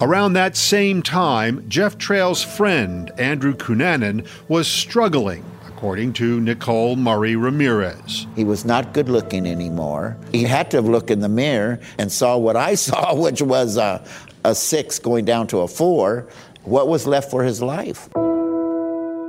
Around 0.00 0.34
that 0.34 0.56
same 0.56 1.02
time, 1.02 1.66
Jeff 1.68 1.96
Trail's 1.96 2.42
friend, 2.42 3.10
Andrew 3.18 3.54
Cunanan, 3.54 4.26
was 4.46 4.68
struggling, 4.68 5.42
according 5.68 6.12
to 6.14 6.38
Nicole 6.40 6.96
Murray 6.96 7.34
Ramirez. 7.34 8.26
He 8.36 8.44
was 8.44 8.66
not 8.66 8.92
good 8.92 9.08
looking 9.08 9.46
anymore. 9.46 10.18
He 10.32 10.42
had 10.42 10.70
to 10.72 10.82
look 10.82 11.10
in 11.10 11.20
the 11.20 11.30
mirror 11.30 11.80
and 11.98 12.12
saw 12.12 12.36
what 12.36 12.56
I 12.56 12.74
saw, 12.86 13.14
which 13.14 13.40
was 13.40 13.78
a, 13.78 14.04
a 14.44 14.54
six 14.54 14.98
going 14.98 15.24
down 15.24 15.46
to 15.48 15.60
a 15.60 15.68
four. 15.68 16.26
What 16.66 16.88
was 16.88 17.06
left 17.06 17.30
for 17.30 17.44
his 17.44 17.62
life? 17.62 18.08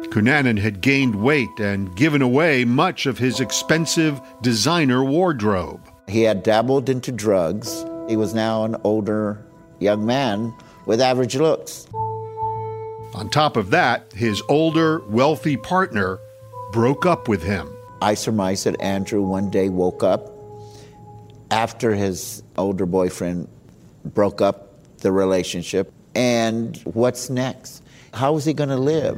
Cunanan 0.09 0.57
had 0.57 0.81
gained 0.81 1.13
weight 1.13 1.59
and 1.59 1.95
given 1.95 2.23
away 2.23 2.65
much 2.65 3.05
of 3.05 3.19
his 3.19 3.39
expensive 3.39 4.19
designer 4.41 5.03
wardrobe. 5.03 5.79
He 6.07 6.23
had 6.23 6.41
dabbled 6.41 6.89
into 6.89 7.11
drugs. 7.11 7.85
He 8.09 8.15
was 8.15 8.33
now 8.33 8.63
an 8.63 8.75
older 8.83 9.45
young 9.79 10.03
man 10.03 10.51
with 10.87 10.99
average 10.99 11.35
looks. 11.35 11.87
On 13.13 13.29
top 13.29 13.55
of 13.55 13.69
that, 13.69 14.11
his 14.13 14.41
older, 14.49 15.01
wealthy 15.07 15.57
partner 15.57 16.17
broke 16.71 17.05
up 17.05 17.27
with 17.27 17.43
him. 17.43 17.69
I 18.01 18.15
surmise 18.15 18.63
that 18.63 18.81
Andrew 18.81 19.21
one 19.21 19.51
day 19.51 19.69
woke 19.69 20.01
up 20.01 20.31
after 21.51 21.93
his 21.93 22.41
older 22.57 22.87
boyfriend 22.87 23.47
broke 24.05 24.41
up 24.41 24.97
the 25.01 25.11
relationship. 25.11 25.93
And 26.17 26.75
what's 26.83 27.29
next? 27.29 27.83
How 28.11 28.35
is 28.37 28.45
he 28.45 28.53
going 28.53 28.69
to 28.69 28.75
live? 28.75 29.17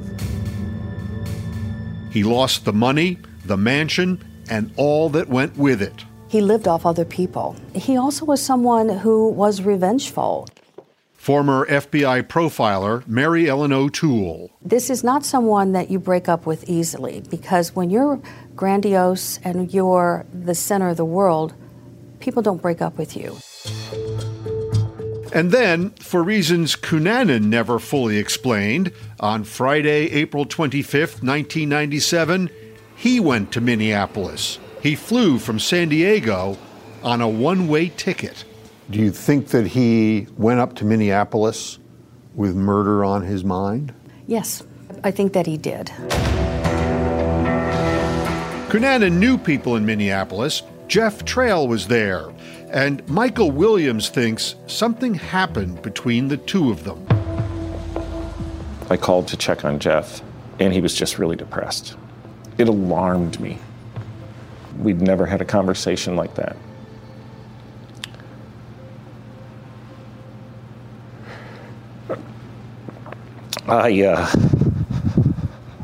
He 2.11 2.23
lost 2.23 2.65
the 2.65 2.73
money, 2.73 3.17
the 3.45 3.55
mansion, 3.55 4.21
and 4.49 4.73
all 4.75 5.07
that 5.11 5.29
went 5.29 5.55
with 5.55 5.81
it. 5.81 6.03
He 6.27 6.41
lived 6.41 6.67
off 6.67 6.85
other 6.85 7.05
people. 7.05 7.55
He 7.73 7.95
also 7.95 8.25
was 8.25 8.41
someone 8.41 8.89
who 8.89 9.29
was 9.29 9.61
revengeful. 9.61 10.49
Former 11.13 11.65
FBI 11.67 12.23
profiler 12.23 13.07
Mary 13.07 13.49
Ellen 13.49 13.71
O'Toole. 13.71 14.51
This 14.61 14.89
is 14.89 15.01
not 15.01 15.23
someone 15.23 15.71
that 15.71 15.89
you 15.89 15.99
break 15.99 16.27
up 16.27 16.45
with 16.45 16.69
easily 16.69 17.21
because 17.29 17.73
when 17.73 17.89
you're 17.89 18.21
grandiose 18.57 19.39
and 19.45 19.73
you're 19.73 20.25
the 20.33 20.55
center 20.55 20.89
of 20.89 20.97
the 20.97 21.05
world, 21.05 21.53
people 22.19 22.41
don't 22.41 22.61
break 22.61 22.81
up 22.81 22.97
with 22.97 23.15
you. 23.15 23.37
And 25.31 25.51
then, 25.51 25.91
for 25.91 26.23
reasons 26.23 26.75
Cunanan 26.75 27.45
never 27.45 27.77
fully 27.77 28.17
explained, 28.17 28.91
on 29.19 29.43
Friday, 29.43 30.09
April 30.11 30.45
25, 30.45 31.21
1997, 31.21 32.49
he 32.95 33.19
went 33.19 33.51
to 33.51 33.61
Minneapolis. 33.61 34.59
He 34.81 34.95
flew 34.95 35.37
from 35.37 35.59
San 35.59 35.89
Diego 35.89 36.57
on 37.03 37.21
a 37.21 37.27
one 37.27 37.67
way 37.67 37.89
ticket. 37.89 38.43
Do 38.89 38.99
you 38.99 39.11
think 39.11 39.49
that 39.49 39.67
he 39.67 40.27
went 40.35 40.59
up 40.59 40.75
to 40.77 40.85
Minneapolis 40.85 41.77
with 42.33 42.55
murder 42.55 43.05
on 43.05 43.21
his 43.23 43.43
mind? 43.43 43.93
Yes, 44.25 44.63
I 45.03 45.11
think 45.11 45.33
that 45.33 45.45
he 45.45 45.57
did. 45.57 45.87
Cunanan 48.69 49.13
knew 49.13 49.37
people 49.37 49.75
in 49.75 49.85
Minneapolis. 49.85 50.63
Jeff 50.87 51.23
Trail 51.23 51.67
was 51.67 51.87
there. 51.87 52.29
And 52.71 53.07
Michael 53.09 53.49
Williams 53.49 54.09
thinks 54.09 54.53
something 54.67 55.15
happened 55.15 55.81
between 55.81 56.27
the 56.27 56.37
two 56.37 56.69
of 56.69 56.83
them. 56.83 57.03
I 58.91 58.97
called 58.97 59.27
to 59.29 59.37
check 59.37 59.65
on 59.65 59.79
Jeff, 59.79 60.21
and 60.59 60.71
he 60.71 60.79
was 60.79 60.93
just 60.93 61.17
really 61.17 61.35
depressed. 61.35 61.95
It 62.59 62.67
alarmed 62.67 63.39
me. 63.39 63.57
We'd 64.77 65.01
never 65.01 65.25
had 65.25 65.41
a 65.41 65.45
conversation 65.45 66.15
like 66.15 66.35
that. 66.35 66.57
I, 73.67 74.01
uh, 74.03 74.31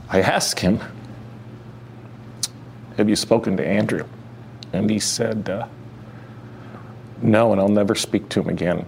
I 0.10 0.22
asked 0.22 0.60
him, 0.60 0.80
Have 2.98 3.10
you 3.10 3.16
spoken 3.16 3.58
to 3.58 3.66
Andrew? 3.66 4.06
And 4.72 4.90
he 4.90 5.00
said, 5.00 5.50
uh, 5.50 5.68
No, 7.26 7.52
and 7.52 7.60
I'll 7.60 7.68
never 7.68 7.96
speak 7.96 8.30
to 8.30 8.42
him 8.42 8.50
again. 8.50 8.86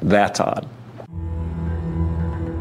That's 0.00 0.40
odd. 0.40 0.66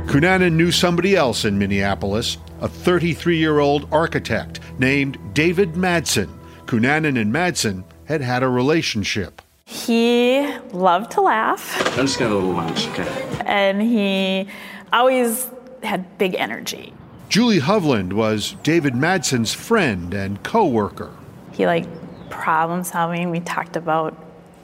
Cunanan 0.07 0.53
knew 0.53 0.71
somebody 0.71 1.15
else 1.15 1.45
in 1.45 1.57
Minneapolis, 1.57 2.37
a 2.59 2.67
33 2.67 3.37
year 3.37 3.59
old 3.59 3.87
architect 3.91 4.59
named 4.77 5.17
David 5.33 5.73
Madsen. 5.73 6.29
Cunanan 6.65 7.19
and 7.19 7.33
Madsen 7.33 7.83
had 8.05 8.21
had 8.21 8.43
a 8.43 8.49
relationship. 8.49 9.41
He 9.65 10.47
loved 10.71 11.11
to 11.11 11.21
laugh. 11.21 11.77
I'm 11.97 12.07
just 12.07 12.19
gonna 12.19 12.33
have 12.33 12.43
a 12.43 12.45
little 12.45 12.53
lunch, 12.53 12.87
okay? 12.89 13.41
And 13.45 13.81
he 13.81 14.47
always 14.91 15.49
had 15.83 16.17
big 16.17 16.35
energy. 16.35 16.93
Julie 17.29 17.59
Hovland 17.59 18.13
was 18.13 18.55
David 18.63 18.93
Madsen's 18.93 19.53
friend 19.53 20.13
and 20.13 20.41
co 20.43 20.65
worker. 20.65 21.11
He 21.53 21.65
liked 21.65 21.89
problem 22.29 22.83
solving. 22.83 23.29
We 23.29 23.39
talked 23.39 23.75
about 23.75 24.15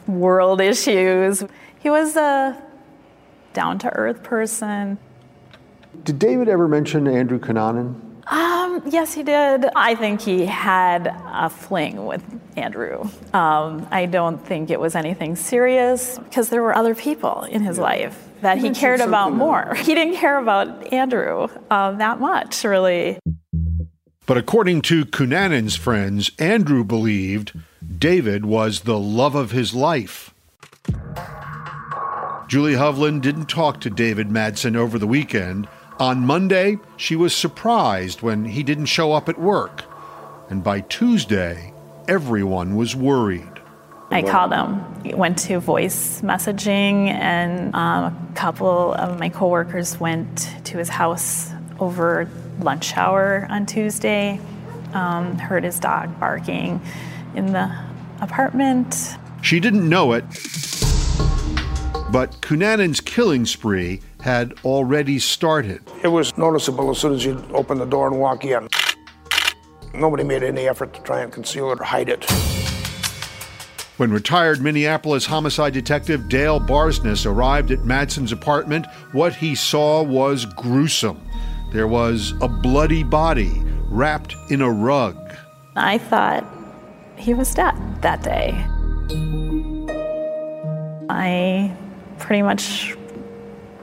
world 0.08 0.62
issues. 0.62 1.43
He 1.80 1.89
was 1.89 2.15
a 2.15 2.62
down 3.54 3.80
to 3.80 3.89
earth 3.95 4.23
person. 4.23 4.97
Did 6.04 6.19
David 6.19 6.49
ever 6.49 6.67
mention 6.67 7.08
Andrew 7.08 7.39
Cunanan? 7.39 7.99
Um, 8.28 8.82
yes, 8.88 9.13
he 9.13 9.23
did. 9.23 9.65
I 9.76 9.95
think 9.95 10.21
he 10.21 10.45
had 10.45 11.13
a 11.26 11.49
fling 11.49 12.06
with 12.06 12.23
Andrew. 12.56 13.04
Um, 13.34 13.88
I 13.91 14.06
don't 14.06 14.43
think 14.45 14.69
it 14.69 14.80
was 14.80 14.95
anything 14.95 15.36
serious 15.36 16.17
because 16.19 16.49
there 16.49 16.62
were 16.62 16.76
other 16.76 16.95
people 16.95 17.43
in 17.43 17.62
his 17.62 17.78
life 17.78 18.30
that 18.41 18.58
he 18.60 18.71
cared 18.71 19.02
about 19.02 19.34
more. 19.34 19.73
He 19.84 19.93
didn't 19.93 20.15
care 20.15 20.38
about 20.38 20.93
Andrew 20.93 21.47
um, 21.69 21.97
that 21.97 22.19
much, 22.19 22.63
really. 22.63 23.19
But 24.26 24.38
according 24.38 24.84
to 24.84 25.06
Cunanan's 25.06 25.76
friends, 25.76 26.32
Andrew 26.40 26.86
believed 26.86 27.52
David 27.98 28.46
was 28.46 28.82
the 28.82 28.98
love 28.98 29.36
of 29.36 29.52
his 29.52 29.74
life. 29.74 30.34
Julie 32.48 32.74
Hovland 32.74 33.22
didn't 33.22 33.50
talk 33.50 33.82
to 33.82 33.90
David 33.90 34.30
Madsen 34.30 34.78
over 34.78 34.98
the 34.98 35.08
weekend. 35.08 35.68
On 36.00 36.26
Monday, 36.26 36.78
she 36.96 37.16
was 37.16 37.36
surprised 37.36 38.22
when 38.22 38.46
he 38.46 38.64
didn't 38.64 38.86
show 38.86 39.12
up 39.12 39.28
at 39.28 39.40
work. 39.40 39.84
And 40.50 40.64
by 40.64 40.82
Tuesday, 40.82 41.74
everyone 42.08 42.76
was 42.76 42.96
worried. 42.96 43.50
I 44.12 44.22
called 44.22 44.54
him, 44.54 45.18
went 45.18 45.40
to 45.40 45.60
voice 45.60 46.22
messaging, 46.22 47.08
and 47.08 47.74
um, 47.74 48.30
a 48.32 48.36
couple 48.36 48.94
of 48.94 49.20
my 49.20 49.30
coworkers 49.30 50.00
went 50.00 50.50
to 50.66 50.78
his 50.78 50.88
house 50.88 51.50
over 51.80 52.30
lunch 52.60 52.96
hour 52.96 53.48
on 53.50 53.66
Tuesday. 53.66 54.39
Um, 54.94 55.38
heard 55.38 55.63
his 55.63 55.80
dog 55.80 56.20
barking 56.20 56.80
in 57.36 57.48
the 57.48 57.76
apartment. 58.22 59.16
She 59.42 59.60
didn't 59.60 59.88
know 59.88 60.13
it, 60.13 60.24
but 62.12 62.39
Cunanan's 62.42 63.02
killing 63.02 63.46
spree 63.46 64.02
had 64.22 64.54
already 64.63 65.20
started. 65.20 65.82
It 66.04 66.08
was 66.08 66.38
noticeable 66.38 66.92
as 66.92 67.00
soon 67.00 67.13
as 67.13 67.26
you 67.26 67.44
open 67.54 67.78
the 67.78 67.86
door 67.86 68.08
and 68.08 68.20
walk 68.20 68.46
in. 68.46 68.70
Nobody 69.94 70.24
made 70.24 70.44
any 70.44 70.68
effort 70.68 70.94
to 70.94 71.02
try 71.02 71.22
and 71.22 71.32
conceal 71.32 71.72
it 71.72 71.80
or 71.80 71.84
hide 71.84 72.10
it. 72.10 72.24
When 73.98 74.12
retired 74.12 74.62
Minneapolis 74.62 75.26
homicide 75.26 75.74
detective 75.74 76.28
Dale 76.28 76.60
Barsness 76.60 77.26
arrived 77.26 77.70
at 77.70 77.80
Madsen's 77.80 78.32
apartment, 78.32 78.88
what 79.12 79.36
he 79.36 79.54
saw 79.54 80.02
was 80.02 80.46
gruesome. 80.46 81.22
There 81.74 81.88
was 81.88 82.36
a 82.40 82.48
bloody 82.48 83.02
body 83.02 83.64
wrapped 83.90 84.36
in 84.52 84.62
a 84.62 84.70
rug. 84.70 85.18
I 85.76 85.98
thought 85.98 86.46
he 87.16 87.34
was 87.34 87.52
dead 87.52 87.74
that 88.04 88.22
day. 88.22 88.54
I 91.10 91.76
pretty 92.20 92.44
much 92.44 92.96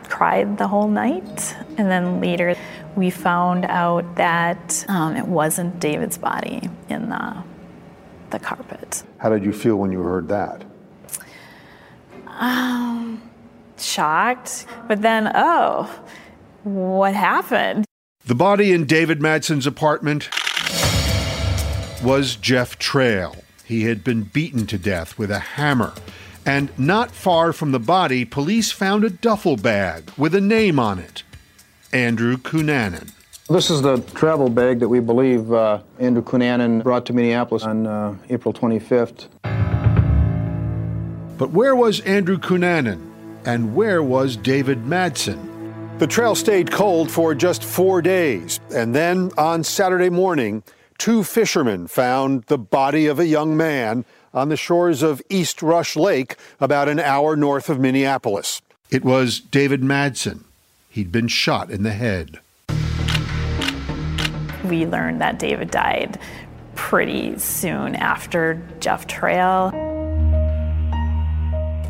cried 0.05 0.57
the 0.57 0.69
whole 0.69 0.87
night. 0.87 1.57
And 1.79 1.91
then 1.91 2.21
later, 2.21 2.55
we 2.95 3.11
found 3.11 3.65
out 3.65 4.15
that 4.15 4.85
um, 4.87 5.17
it 5.17 5.27
wasn't 5.27 5.81
David's 5.81 6.17
body 6.17 6.71
in 6.89 7.09
the, 7.09 7.43
the 8.31 8.39
carpet. 8.39 9.03
How 9.19 9.31
did 9.31 9.45
you 9.45 9.53
feel 9.53 9.75
when 9.75 9.91
you 9.91 9.99
heard 9.99 10.29
that? 10.29 10.65
Um, 12.29 13.21
shocked, 13.77 14.67
but 14.87 15.03
then, 15.03 15.33
oh, 15.35 15.91
what 16.65 17.15
happened? 17.15 17.85
The 18.27 18.35
body 18.35 18.73
in 18.73 18.85
David 18.85 19.21
Madsen's 19.21 19.67
apartment 19.67 20.29
was 22.03 22.37
Jeff 22.37 22.79
Trail. 22.79 23.37
He 23.65 23.85
had 23.85 24.03
been 24.05 24.25
beaten 24.25 24.67
to 24.67 24.79
death 24.79 25.19
with 25.19 25.31
a 25.31 25.39
hammer. 25.39 25.93
And 26.45 26.77
not 26.79 27.11
far 27.11 27.53
from 27.53 27.73
the 27.73 27.79
body, 27.79 28.25
police 28.25 28.73
found 28.73 29.05
a 29.05 29.11
duffel 29.11 29.57
bag 29.57 30.11
with 30.17 30.35
a 30.35 30.41
name 30.41 30.79
on 30.79 30.99
it 30.99 31.23
Andrew 31.93 32.37
Cunanan. 32.37 33.13
This 33.49 33.69
is 33.69 33.83
the 33.83 33.99
travel 34.15 34.49
bag 34.49 34.79
that 34.81 34.89
we 34.89 35.01
believe 35.01 35.53
uh, 35.53 35.81
Andrew 35.99 36.23
Cunanan 36.23 36.85
brought 36.85 37.05
to 37.07 37.13
Minneapolis 37.13 37.65
on 37.65 37.87
uh, 37.87 38.17
April 38.29 38.55
25th. 38.55 39.27
But 41.37 41.51
where 41.51 41.75
was 41.75 42.01
Andrew 42.01 42.39
Cunanan? 42.39 43.09
And 43.45 43.75
where 43.75 44.03
was 44.03 44.37
David 44.37 44.85
Madsen? 44.85 45.50
The 46.01 46.07
trail 46.07 46.35
stayed 46.35 46.71
cold 46.71 47.11
for 47.11 47.35
just 47.35 47.63
four 47.63 48.01
days. 48.01 48.59
And 48.75 48.95
then 48.95 49.33
on 49.37 49.63
Saturday 49.63 50.09
morning, 50.09 50.63
two 50.97 51.23
fishermen 51.23 51.89
found 51.89 52.45
the 52.45 52.57
body 52.57 53.07
of 53.07 53.19
a 53.19 53.27
young 53.27 53.55
man 53.55 54.07
on 54.33 54.49
the 54.49 54.57
shores 54.57 55.03
of 55.03 55.21
East 55.29 55.61
Rush 55.63 55.97
Lake, 55.97 56.37
about 56.59 56.89
an 56.89 57.01
hour 57.01 57.37
north 57.37 57.69
of 57.69 57.79
Minneapolis. 57.79 58.63
It 58.89 59.05
was 59.05 59.41
David 59.41 59.83
Madsen. 59.83 60.45
He'd 60.89 61.13
been 61.13 61.29
shot 61.29 61.71
in 61.71 61.83
the 61.83 61.93
head. 61.93 62.41
We 64.65 64.87
learned 64.87 65.21
that 65.21 65.39
David 65.39 65.71
died 65.71 66.19
pretty 66.77 67.39
soon 67.39 67.95
after 67.95 68.67
Jeff 68.81 69.07
Trail. 69.07 69.71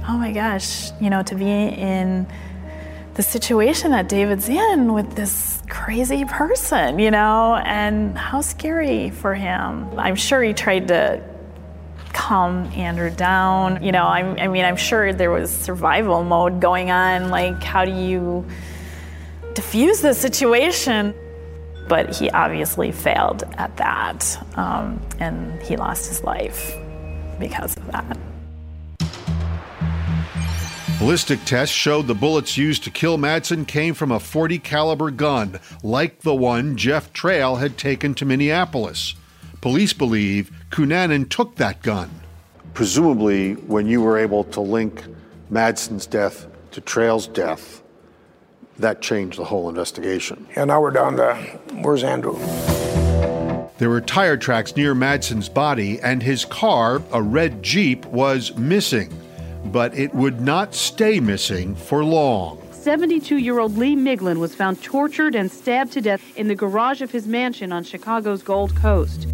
Oh 0.09 0.19
my 0.19 0.33
gosh, 0.33 0.91
you 1.01 1.11
know, 1.11 1.23
to 1.23 1.37
be 1.37 1.45
in 1.49 2.27
the 3.21 3.25
situation 3.25 3.91
that 3.91 4.09
David's 4.09 4.49
in 4.49 4.95
with 4.95 5.15
this 5.15 5.63
crazy 5.69 6.25
person, 6.25 6.99
you 6.99 7.11
know, 7.11 7.55
and 7.67 8.17
how 8.17 8.41
scary 8.41 9.11
for 9.11 9.35
him. 9.35 9.91
I'm 9.99 10.17
sure 10.17 10.43
he 10.43 10.55
tried 10.55 10.89
to 10.89 11.23
calm 12.15 12.65
Andrew 12.73 13.11
down. 13.11 13.85
You 13.85 13.93
know, 13.93 14.07
I'm, 14.07 14.39
I 14.39 14.49
mean, 14.49 14.65
I'm 14.65 14.79
sure 14.79 15.13
there 15.13 15.31
was 15.31 15.51
survival 15.51 16.25
mode 16.25 16.63
going 16.63 16.91
on. 16.91 17.29
Like, 17.29 17.63
how 17.63 17.85
do 17.85 17.93
you 17.93 18.47
diffuse 19.53 20.01
the 20.01 20.15
situation? 20.15 21.15
But 21.91 22.17
he 22.17 22.31
obviously 22.31 22.91
failed 22.91 23.43
at 23.59 23.77
that, 23.77 24.43
um, 24.57 24.99
and 25.19 25.61
he 25.61 25.77
lost 25.77 26.09
his 26.09 26.25
life 26.25 26.75
because 27.39 27.77
of 27.77 27.87
that. 27.89 28.17
Ballistic 31.01 31.43
tests 31.47 31.75
showed 31.75 32.07
the 32.07 32.15
bullets 32.15 32.59
used 32.59 32.85
to 32.85 32.91
kill 32.91 33.17
Madsen 33.17 33.67
came 33.67 33.95
from 33.95 34.13
a 34.13 34.21
40 34.21 34.59
caliber 34.59 35.11
gun, 35.11 35.59
like 35.83 36.21
the 36.21 36.35
one 36.35 36.77
Jeff 36.77 37.11
Trail 37.15 37.57
had 37.57 37.79
taken 37.79 38.13
to 38.17 38.27
Minneapolis. 38.27 39.15
Police 39.63 39.95
believe 39.95 40.51
Cunanan 40.69 41.27
took 41.31 41.57
that 41.57 41.81
gun. 41.81 42.11
Presumably, 42.75 43.55
when 43.55 43.87
you 43.87 44.03
were 44.03 44.19
able 44.19 44.45
to 44.45 44.61
link 44.61 45.07
Madsen's 45.51 46.05
death 46.05 46.47
to 46.73 46.83
Trail's 46.83 47.27
death, 47.27 47.83
that 48.79 49.01
changed 49.01 49.39
the 49.39 49.45
whole 49.45 49.71
investigation. 49.71 50.47
And 50.55 50.69
now 50.69 50.83
we're 50.83 50.91
down 50.91 51.17
to 51.17 51.35
where's 51.81 52.05
Andrew? 52.05 52.39
There 53.79 53.89
were 53.89 54.03
tire 54.03 54.37
tracks 54.37 54.77
near 54.77 54.95
Madsen's 54.95 55.49
body, 55.49 55.99
and 56.03 56.23
his 56.23 56.45
car, 56.45 57.01
a 57.11 57.23
red 57.23 57.63
Jeep, 57.63 58.05
was 58.05 58.55
missing. 58.59 59.11
But 59.67 59.97
it 59.97 60.15
would 60.15 60.41
not 60.41 60.75
stay 60.75 61.21
missing 61.21 61.75
for 61.75 62.05
long. 62.05 62.61
72 62.73 63.37
year 63.37 63.59
old 63.59 63.77
Lee 63.77 63.95
Miglin 63.95 64.39
was 64.39 64.55
found 64.55 64.83
tortured 64.83 65.35
and 65.35 65.51
stabbed 65.51 65.93
to 65.93 66.01
death 66.01 66.23
in 66.37 66.49
the 66.49 66.55
garage 66.55 67.03
of 67.03 67.11
his 67.11 67.27
mansion 67.27 67.73
on 67.73 67.85
Chicago's 67.85 68.43
Gold 68.43 68.75
Coast. 68.75 69.27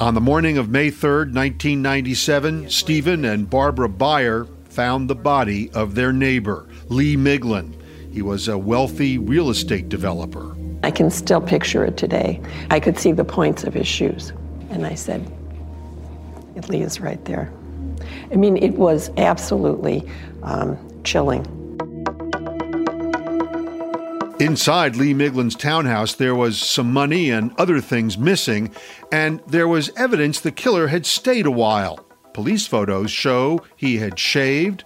On 0.00 0.14
the 0.14 0.20
morning 0.20 0.56
of 0.56 0.70
May 0.70 0.90
3, 0.90 1.10
1997, 1.32 2.70
Stephen 2.70 3.24
and 3.24 3.50
Barbara 3.50 3.88
Byer 3.88 4.48
found 4.70 5.10
the 5.10 5.14
body 5.14 5.70
of 5.72 5.94
their 5.94 6.12
neighbor, 6.12 6.68
Lee 6.88 7.16
Miglin. 7.16 7.74
He 8.12 8.22
was 8.22 8.48
a 8.48 8.56
wealthy 8.56 9.18
real 9.18 9.50
estate 9.50 9.88
developer. 9.88 10.56
I 10.84 10.90
can 10.92 11.10
still 11.10 11.40
picture 11.40 11.84
it 11.84 11.96
today. 11.96 12.40
I 12.70 12.80
could 12.80 12.98
see 12.98 13.12
the 13.12 13.24
points 13.24 13.64
of 13.64 13.74
his 13.74 13.88
shoes. 13.88 14.32
And 14.70 14.86
I 14.86 14.94
said, 14.94 15.30
Lee 16.68 16.82
is 16.82 17.00
right 17.00 17.22
there. 17.24 17.52
I 18.30 18.36
mean, 18.36 18.56
it 18.56 18.74
was 18.74 19.10
absolutely 19.16 20.06
um, 20.42 20.76
chilling. 21.04 21.46
Inside 24.40 24.94
Lee 24.94 25.14
Miglin's 25.14 25.56
townhouse, 25.56 26.14
there 26.14 26.34
was 26.34 26.60
some 26.60 26.92
money 26.92 27.30
and 27.30 27.52
other 27.58 27.80
things 27.80 28.16
missing, 28.16 28.72
and 29.10 29.40
there 29.48 29.66
was 29.66 29.90
evidence 29.96 30.38
the 30.38 30.52
killer 30.52 30.86
had 30.86 31.06
stayed 31.06 31.44
a 31.44 31.50
while. 31.50 31.98
Police 32.34 32.64
photos 32.66 33.10
show 33.10 33.64
he 33.74 33.96
had 33.96 34.16
shaved 34.16 34.84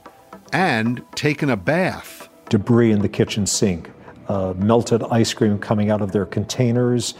and 0.54 1.04
taken 1.14 1.50
a 1.50 1.56
bath. 1.56 2.30
Debris 2.48 2.92
in 2.92 3.02
the 3.02 3.10
kitchen 3.10 3.46
sink, 3.46 3.90
uh, 4.28 4.54
melted 4.56 5.02
ice 5.10 5.34
cream 5.34 5.58
coming 5.58 5.90
out 5.90 6.00
of 6.00 6.12
their 6.12 6.24
containers. 6.24 7.12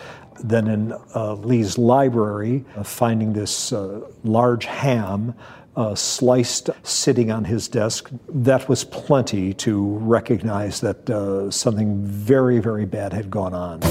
Then 0.42 0.68
in 0.68 0.94
uh, 1.14 1.34
Lee's 1.34 1.76
library, 1.76 2.64
uh, 2.76 2.82
finding 2.82 3.34
this 3.34 3.74
uh, 3.74 4.00
large 4.24 4.64
ham 4.64 5.34
uh, 5.76 5.94
sliced 5.94 6.70
sitting 6.82 7.30
on 7.30 7.44
his 7.44 7.68
desk, 7.68 8.10
that 8.28 8.68
was 8.68 8.84
plenty 8.84 9.54
to 9.54 9.96
recognize 9.98 10.80
that 10.80 11.08
uh, 11.08 11.50
something 11.50 12.04
very, 12.04 12.58
very 12.58 12.84
bad 12.84 13.12
had 13.12 13.30
gone 13.30 13.54
on. 13.54 13.82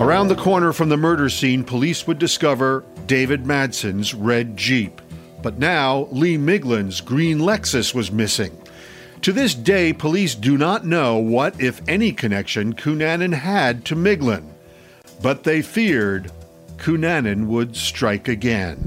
Around 0.00 0.28
the 0.28 0.36
corner 0.36 0.72
from 0.72 0.88
the 0.88 0.96
murder 0.96 1.28
scene, 1.28 1.64
police 1.64 2.06
would 2.06 2.18
discover 2.18 2.84
David 3.06 3.44
Madsen's 3.44 4.14
red 4.14 4.56
Jeep. 4.56 5.00
But 5.42 5.58
now, 5.58 6.08
Lee 6.10 6.36
Miglin's 6.36 7.00
green 7.00 7.38
Lexus 7.38 7.94
was 7.94 8.10
missing. 8.10 8.56
To 9.22 9.32
this 9.32 9.54
day, 9.54 9.92
police 9.92 10.34
do 10.34 10.58
not 10.58 10.84
know 10.84 11.16
what, 11.18 11.60
if 11.60 11.80
any, 11.88 12.12
connection 12.12 12.74
Cunanan 12.74 13.32
had 13.32 13.84
to 13.86 13.96
Miglin. 13.96 14.44
But 15.22 15.44
they 15.44 15.62
feared 15.62 16.30
Cunanan 16.76 17.46
would 17.46 17.74
strike 17.74 18.28
again. 18.28 18.86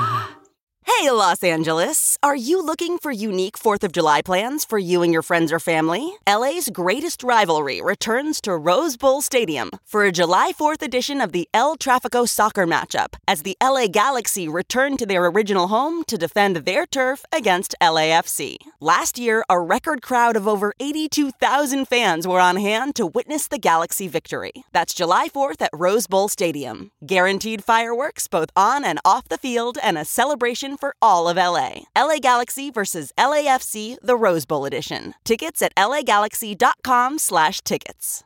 Hey, 0.97 1.09
Los 1.09 1.43
Angeles! 1.43 2.17
Are 2.21 2.35
you 2.35 2.61
looking 2.61 2.99
for 2.99 3.11
unique 3.11 3.57
4th 3.57 3.83
of 3.83 3.91
July 3.91 4.21
plans 4.21 4.65
for 4.65 4.77
you 4.77 5.01
and 5.01 5.13
your 5.13 5.23
friends 5.23 5.51
or 5.51 5.59
family? 5.59 6.13
LA's 6.27 6.69
greatest 6.69 7.23
rivalry 7.23 7.81
returns 7.81 8.39
to 8.41 8.55
Rose 8.55 8.97
Bowl 8.97 9.21
Stadium 9.21 9.71
for 9.83 10.03
a 10.03 10.11
July 10.11 10.51
4th 10.51 10.83
edition 10.83 11.21
of 11.21 11.31
the 11.31 11.47
El 11.53 11.75
Trafico 11.77 12.27
soccer 12.27 12.67
matchup 12.67 13.15
as 13.27 13.41
the 13.41 13.57
LA 13.63 13.87
Galaxy 13.87 14.47
return 14.47 14.97
to 14.97 15.05
their 15.05 15.25
original 15.25 15.69
home 15.69 16.03
to 16.05 16.17
defend 16.17 16.57
their 16.57 16.85
turf 16.85 17.25
against 17.31 17.73
LAFC. 17.81 18.57
Last 18.79 19.17
year, 19.17 19.43
a 19.49 19.59
record 19.59 20.01
crowd 20.03 20.35
of 20.35 20.47
over 20.47 20.73
82,000 20.79 21.87
fans 21.87 22.27
were 22.27 22.39
on 22.39 22.57
hand 22.57 22.95
to 22.95 23.07
witness 23.07 23.47
the 23.47 23.59
Galaxy 23.59 24.07
victory. 24.07 24.51
That's 24.71 24.93
July 24.93 25.29
4th 25.29 25.61
at 25.61 25.71
Rose 25.73 26.05
Bowl 26.05 26.27
Stadium. 26.27 26.91
Guaranteed 27.03 27.63
fireworks 27.63 28.27
both 28.27 28.49
on 28.55 28.83
and 28.85 28.99
off 29.03 29.29
the 29.29 29.39
field 29.39 29.79
and 29.81 29.97
a 29.97 30.05
celebration 30.05 30.77
for 30.81 30.95
all 31.01 31.29
of 31.29 31.37
LA. 31.37 31.83
LA 31.95 32.17
Galaxy 32.19 32.69
versus 32.69 33.13
LAFC, 33.17 33.95
the 34.01 34.17
Rose 34.17 34.45
Bowl 34.45 34.65
edition. 34.65 35.13
Tickets 35.23 35.61
at 35.61 35.73
lagalaxy.com 35.77 37.17
slash 37.19 37.61
tickets. 37.61 38.25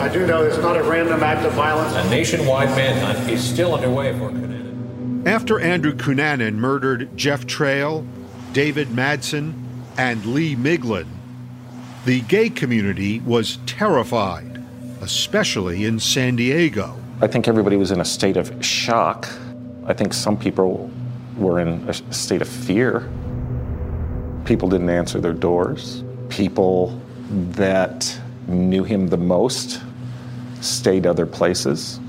I 0.00 0.08
do 0.08 0.26
know 0.26 0.42
it's 0.44 0.56
not 0.56 0.78
a 0.78 0.82
random 0.82 1.22
act 1.22 1.44
of 1.44 1.52
violence. 1.52 1.94
A 1.94 2.08
nationwide 2.08 2.70
manhunt 2.70 3.30
is 3.30 3.46
still 3.46 3.74
underway 3.74 4.12
for 4.14 4.30
Cunanan. 4.30 5.26
After 5.26 5.60
Andrew 5.60 5.92
Cunanan 5.92 6.54
murdered 6.54 7.14
Jeff 7.18 7.46
Trail, 7.46 8.06
David 8.54 8.88
Madsen, 8.88 9.52
and 9.98 10.24
Lee 10.24 10.56
Miglin, 10.56 11.06
the 12.04 12.22
gay 12.22 12.48
community 12.48 13.20
was 13.20 13.58
terrified, 13.66 14.62
especially 15.02 15.84
in 15.84 16.00
San 16.00 16.36
Diego. 16.36 16.96
I 17.20 17.26
think 17.26 17.46
everybody 17.46 17.76
was 17.76 17.90
in 17.90 18.00
a 18.00 18.04
state 18.04 18.38
of 18.38 18.64
shock. 18.64 19.28
I 19.84 19.92
think 19.92 20.14
some 20.14 20.38
people 20.38 20.90
were 21.36 21.60
in 21.60 21.86
a 21.88 21.92
state 22.14 22.40
of 22.40 22.48
fear. 22.48 23.10
People 24.46 24.68
didn't 24.68 24.88
answer 24.88 25.20
their 25.20 25.34
doors. 25.34 26.02
People 26.30 26.98
that 27.28 28.18
knew 28.46 28.82
him 28.82 29.08
the 29.08 29.18
most 29.18 29.82
stayed 30.62 31.06
other 31.06 31.26
places. 31.26 32.00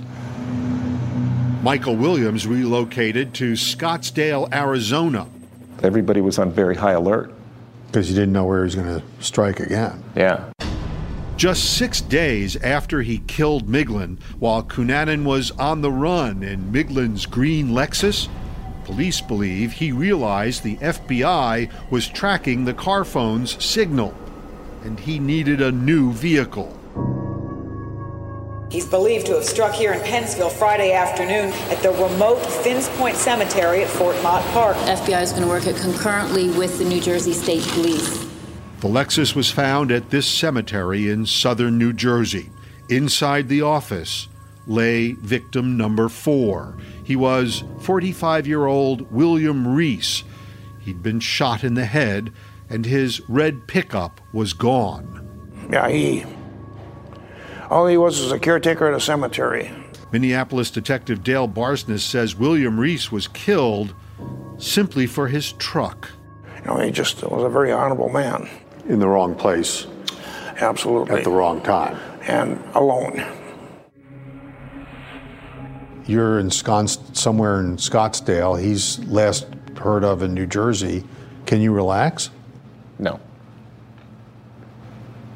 Michael 1.64 1.96
Williams 1.96 2.48
relocated 2.48 3.34
to 3.36 3.54
Scottsdale, 3.54 4.52
Arizona. 4.54 5.28
Everybody 5.84 6.22
was 6.22 6.40
on 6.40 6.52
very 6.52 6.76
high 6.76 6.94
alert. 6.94 7.34
Because 7.92 8.10
you 8.10 8.16
didn't 8.16 8.32
know 8.32 8.46
where 8.46 8.60
he 8.60 8.64
was 8.64 8.76
going 8.76 8.88
to 8.88 9.04
strike 9.20 9.60
again. 9.60 10.02
Yeah. 10.16 10.54
Just 11.36 11.78
six 11.78 12.00
days 12.00 12.56
after 12.58 13.02
he 13.02 13.18
killed 13.28 13.68
Miglin, 13.68 14.18
while 14.40 14.64
Cunanan 14.64 15.26
was 15.26 15.52
on 15.52 15.82
the 15.82 15.92
run 15.92 16.42
in 16.42 16.72
Miglin's 16.72 17.26
green 17.26 17.70
Lexus, 17.70 18.30
police 18.86 19.20
believe 19.20 19.74
he 19.74 19.92
realized 19.92 20.64
the 20.64 20.78
FBI 20.78 21.70
was 21.90 22.08
tracking 22.08 22.64
the 22.64 22.74
car 22.74 23.04
phone's 23.04 23.62
signal, 23.62 24.14
and 24.86 25.00
he 25.02 25.20
needed 25.20 25.62
a 25.62 25.72
new 25.72 26.14
vehicle. 26.14 26.78
He's 28.72 28.88
believed 28.88 29.26
to 29.26 29.34
have 29.34 29.44
struck 29.44 29.74
here 29.74 29.92
in 29.92 30.00
Pennsville 30.00 30.50
Friday 30.50 30.94
afternoon 30.94 31.52
at 31.70 31.84
the 31.84 31.92
remote 31.92 32.38
Finns 32.38 32.88
Point 32.92 33.18
Cemetery 33.18 33.84
at 33.84 33.90
Fort 33.90 34.16
Mott 34.24 34.42
Park. 34.54 34.78
FBI 34.78 35.22
is 35.22 35.32
going 35.32 35.44
to 35.44 35.50
work 35.50 35.68
it 35.68 35.76
concurrently 35.76 36.50
with 36.52 36.80
the 36.80 36.86
New 36.86 37.02
Jersey 37.02 37.34
State 37.34 37.64
Police. 37.64 38.26
The 38.80 38.88
Lexus 38.88 39.36
was 39.36 39.52
found 39.52 39.92
at 39.92 40.10
this 40.10 40.26
cemetery 40.26 41.10
in 41.10 41.26
southern 41.26 41.78
New 41.78 41.92
Jersey. 41.92 42.50
Inside 42.88 43.50
the 43.50 43.62
office 43.62 44.30
lay 44.66 45.12
victim 45.14 45.76
number 45.76 46.08
four. 46.08 46.78
He 47.04 47.18
was 47.18 47.66
45 47.82 48.48
year 48.48 48.68
old 48.68 49.12
William 49.12 49.68
Reese. 49.68 50.24
He'd 50.80 51.04
been 51.04 51.20
shot 51.20 51.66
in 51.66 51.74
the 51.74 51.86
head, 51.86 52.32
and 52.70 52.86
his 52.86 53.20
red 53.28 53.68
pickup 53.68 54.22
was 54.32 54.54
gone. 54.54 55.28
Yeah, 55.70 55.90
he 55.90 56.26
all 57.72 57.88
he 57.88 57.96
was 57.96 58.22
was 58.22 58.34
a 58.34 58.40
caretaker 58.40 58.88
at 58.88 58.94
a 58.94 59.00
cemetery. 59.00 59.72
Minneapolis 60.12 60.70
detective 60.70 61.24
Dale 61.24 61.48
Barsness 61.48 62.02
says 62.02 62.36
William 62.36 62.78
Reese 62.78 63.12
was 63.12 63.30
killed 63.30 63.96
simply 64.58 65.08
for 65.08 65.30
his 65.30 65.54
truck. 65.54 66.10
You 66.58 66.66
know, 66.66 66.78
he 66.80 66.92
just 66.92 67.24
was 67.24 67.44
a 67.44 67.50
very 67.50 67.72
honorable 67.72 68.10
man. 68.10 68.50
In 68.90 69.00
the 69.00 69.08
wrong 69.08 69.34
place. 69.36 69.88
Absolutely. 70.58 71.20
At 71.20 71.24
the 71.24 71.32
wrong 71.32 71.62
time. 71.62 71.98
And 72.24 72.62
alone. 72.76 73.26
You're 76.06 76.40
ensconced 76.40 77.16
somewhere 77.16 77.62
in 77.62 77.78
Scottsdale. 77.78 78.62
He's 78.62 79.00
last 79.06 79.48
heard 79.78 80.04
of 80.04 80.24
in 80.24 80.34
New 80.34 80.46
Jersey. 80.46 81.06
Can 81.46 81.62
you 81.62 81.72
relax? 81.72 82.32
No. 83.00 83.20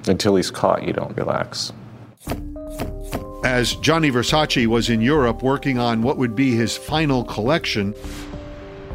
Until 0.08 0.36
he's 0.36 0.52
caught, 0.52 0.84
you 0.84 0.92
don't 0.92 1.16
relax. 1.16 1.72
As 3.44 3.76
Gianni 3.76 4.10
Versace 4.10 4.66
was 4.66 4.90
in 4.90 5.02
Europe 5.02 5.44
working 5.44 5.78
on 5.78 6.02
what 6.02 6.18
would 6.18 6.36
be 6.36 6.56
his 6.56 6.76
final 6.76 7.24
collection, 7.24 7.94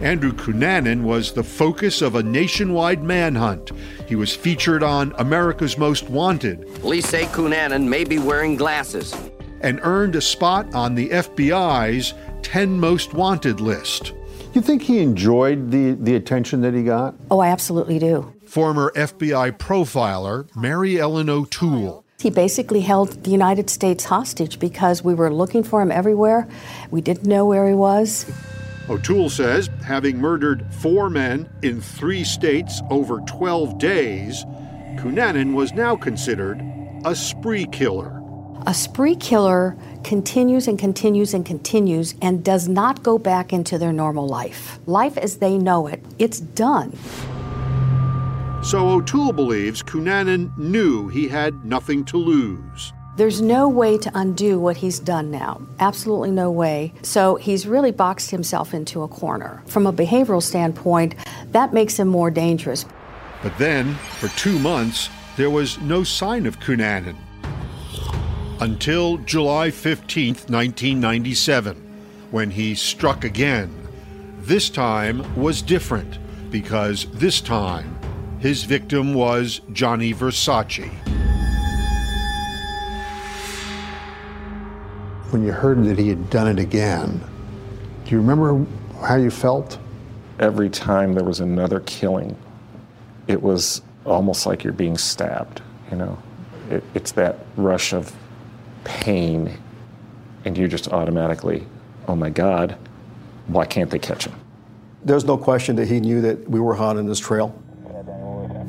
Andrew 0.01 0.33
Cunanan 0.33 1.03
was 1.03 1.33
the 1.33 1.43
focus 1.43 2.01
of 2.01 2.15
a 2.15 2.23
nationwide 2.23 3.03
manhunt. 3.03 3.71
He 4.09 4.17
was 4.17 4.35
featured 4.35 4.83
on 4.83 5.13
America's 5.19 5.77
Most 5.77 6.09
Wanted. 6.09 6.67
Police 6.77 7.07
say 7.07 7.27
Cunanan 7.27 7.87
may 7.87 8.05
be 8.05 8.19
wearing 8.19 8.57
glasses. 8.57 9.15
And 9.61 9.79
earned 9.83 10.17
a 10.17 10.23
spot 10.23 10.75
on 10.75 10.95
the 10.95 11.11
FBI's 11.11 12.15
10 12.43 12.81
Most 12.81 13.13
Wanted 13.13 13.61
list. 13.61 14.15
You 14.55 14.63
think 14.63 14.83
he 14.83 14.99
enjoyed 14.99 15.71
the, 15.71 15.93
the 15.93 16.17
attention 16.17 16.63
that 16.63 16.75
he 16.75 16.83
got? 16.83 17.15
Oh, 17.31 17.39
I 17.39 17.49
absolutely 17.49 17.99
do. 17.99 18.33
Former 18.47 18.91
FBI 18.97 19.59
profiler 19.59 20.49
Mary 20.57 20.99
Ellen 20.99 21.29
O'Toole. 21.29 22.05
He 22.21 22.29
basically 22.29 22.83
held 22.83 23.25
the 23.25 23.31
United 23.31 23.71
States 23.71 24.05
hostage 24.05 24.59
because 24.59 25.03
we 25.03 25.15
were 25.15 25.33
looking 25.33 25.63
for 25.63 25.81
him 25.81 25.91
everywhere. 25.91 26.47
We 26.91 27.01
didn't 27.01 27.27
know 27.27 27.47
where 27.47 27.67
he 27.67 27.75
was. 27.75 28.31
O'Toole 28.91 29.31
says 29.31 29.71
having 29.85 30.19
murdered 30.19 30.67
four 30.71 31.09
men 31.09 31.49
in 31.63 31.81
three 31.81 32.25
states 32.25 32.83
over 32.91 33.21
12 33.21 33.79
days, 33.79 34.45
Cunanan 34.97 35.55
was 35.55 35.73
now 35.73 35.97
considered 35.97 36.61
a 37.05 37.15
spree 37.15 37.67
killer. 37.67 38.21
A 38.67 38.75
spree 38.75 39.17
killer 39.17 39.75
continues 40.05 40.69
and 40.69 40.79
continues 40.79 41.33
and 41.33 41.47
continues 41.47 42.15
and 42.21 42.45
does 42.45 42.69
not 42.69 43.03
go 43.03 43.17
back 43.17 43.55
into 43.55 43.79
their 43.79 43.93
normal 43.93 44.29
life. 44.29 44.79
Life 44.87 45.17
as 45.17 45.39
they 45.39 45.57
know 45.57 45.87
it, 45.87 46.05
it's 46.19 46.41
done. 46.41 46.93
So 48.63 48.91
O'Toole 48.91 49.33
believes 49.33 49.83
Cunanan 49.83 50.57
knew 50.59 51.09
he 51.09 51.29
had 51.29 51.65
nothing 51.65 52.05
to 52.05 52.19
lose. 52.19 52.93
There's 53.17 53.41
no 53.41 53.67
way 53.67 53.97
to 53.97 54.11
undo 54.15 54.61
what 54.61 54.77
he's 54.77 54.99
done 54.99 55.31
now. 55.31 55.63
Absolutely 55.79 56.31
no 56.31 56.51
way. 56.51 56.93
So 57.01 57.37
he's 57.37 57.67
really 57.67 57.91
boxed 57.91 58.31
himself 58.31 58.75
into 58.75 59.03
a 59.03 59.09
corner. 59.09 59.63
From 59.67 59.87
a 59.87 59.93
behavioral 59.95 60.43
standpoint, 60.43 61.15
that 61.53 61.73
makes 61.73 61.99
him 61.99 62.09
more 62.09 62.31
dangerous. 62.31 62.85
But 63.43 63.57
then, 63.57 63.95
for 63.95 64.29
two 64.29 64.59
months, 64.59 65.09
there 65.39 65.51
was 65.51 65.81
no 65.81 66.05
sign 66.05 66.45
of 66.45 66.61
Cunanan. 66.61 67.17
Until 68.61 69.17
July 69.19 69.71
15, 69.71 70.35
1997, 70.35 71.77
when 72.31 72.51
he 72.51 72.75
struck 72.75 73.25
again. 73.25 73.75
This 74.41 74.69
time 74.69 75.25
was 75.35 75.63
different 75.63 76.19
because 76.51 77.07
this 77.13 77.41
time 77.41 78.00
his 78.41 78.65
victim 78.65 79.13
was 79.13 79.61
Gianni 79.73 80.15
Versace. 80.15 80.91
When 85.31 85.45
you 85.45 85.53
heard 85.53 85.85
that 85.85 85.99
he 85.99 86.09
had 86.09 86.31
done 86.31 86.49
it 86.49 86.59
again, 86.59 87.23
do 88.05 88.11
you 88.11 88.17
remember 88.17 88.67
how 89.03 89.17
you 89.17 89.31
felt? 89.31 89.79
Every 90.39 90.71
time 90.71 91.13
there 91.13 91.23
was 91.23 91.41
another 91.41 91.81
killing, 91.81 92.35
it 93.29 93.41
was 93.41 93.83
almost 94.07 94.47
like 94.47 94.65
you're 94.65 94.73
being 94.73 94.97
stabbed, 94.97 95.61
you 95.91 95.99
know? 95.99 96.19
It, 96.71 96.83
it's 96.95 97.13
that 97.13 97.41
rush 97.57 97.93
of 97.93 98.11
pain, 98.85 99.59
and 100.47 100.57
you 100.57 100.67
just 100.67 100.89
automatically, 100.89 101.67
oh 102.09 102.17
my 102.17 102.31
God, 102.31 102.77
why 103.49 103.67
can't 103.67 103.91
they 103.91 103.99
catch 103.99 104.25
him? 104.25 104.35
There's 105.05 105.27
no 105.27 105.37
question 105.37 105.77
that 105.77 105.89
he 105.89 106.01
knew 106.01 106.23
that 106.23 106.49
we 106.49 106.59
were 106.59 106.75
hot 106.75 106.97
on 106.97 107.07
this 107.07 107.21
trail. 107.21 107.55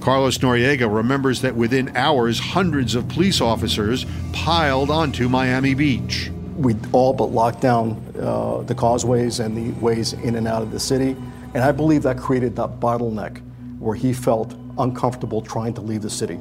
Carlos 0.02 0.40
Noriega 0.40 0.92
remembers 0.94 1.42
that 1.42 1.56
within 1.56 1.96
hours, 1.96 2.40
hundreds 2.40 2.96
of 2.96 3.08
police 3.08 3.40
officers 3.40 4.08
piled 4.34 4.90
onto 4.90 5.30
Miami 5.30 5.76
Beach. 5.76 6.32
We 6.58 6.76
all 6.92 7.14
but 7.14 7.26
locked 7.26 7.62
down 7.62 8.04
uh, 8.20 8.64
the 8.64 8.74
causeways 8.74 9.40
and 9.40 9.56
the 9.56 9.80
ways 9.80 10.14
in 10.14 10.36
and 10.36 10.48
out 10.48 10.64
of 10.64 10.72
the 10.72 10.80
city. 10.80 11.16
And 11.54 11.64
I 11.64 11.72
believe 11.72 12.02
that 12.02 12.18
created 12.18 12.56
that 12.56 12.80
bottleneck 12.80 13.42
where 13.80 13.96
he 13.96 14.12
felt 14.12 14.56
uncomfortable 14.80 15.42
trying 15.42 15.76
to 15.76 15.82
leave 15.82 16.02
the 16.02 16.10
city. 16.10 16.40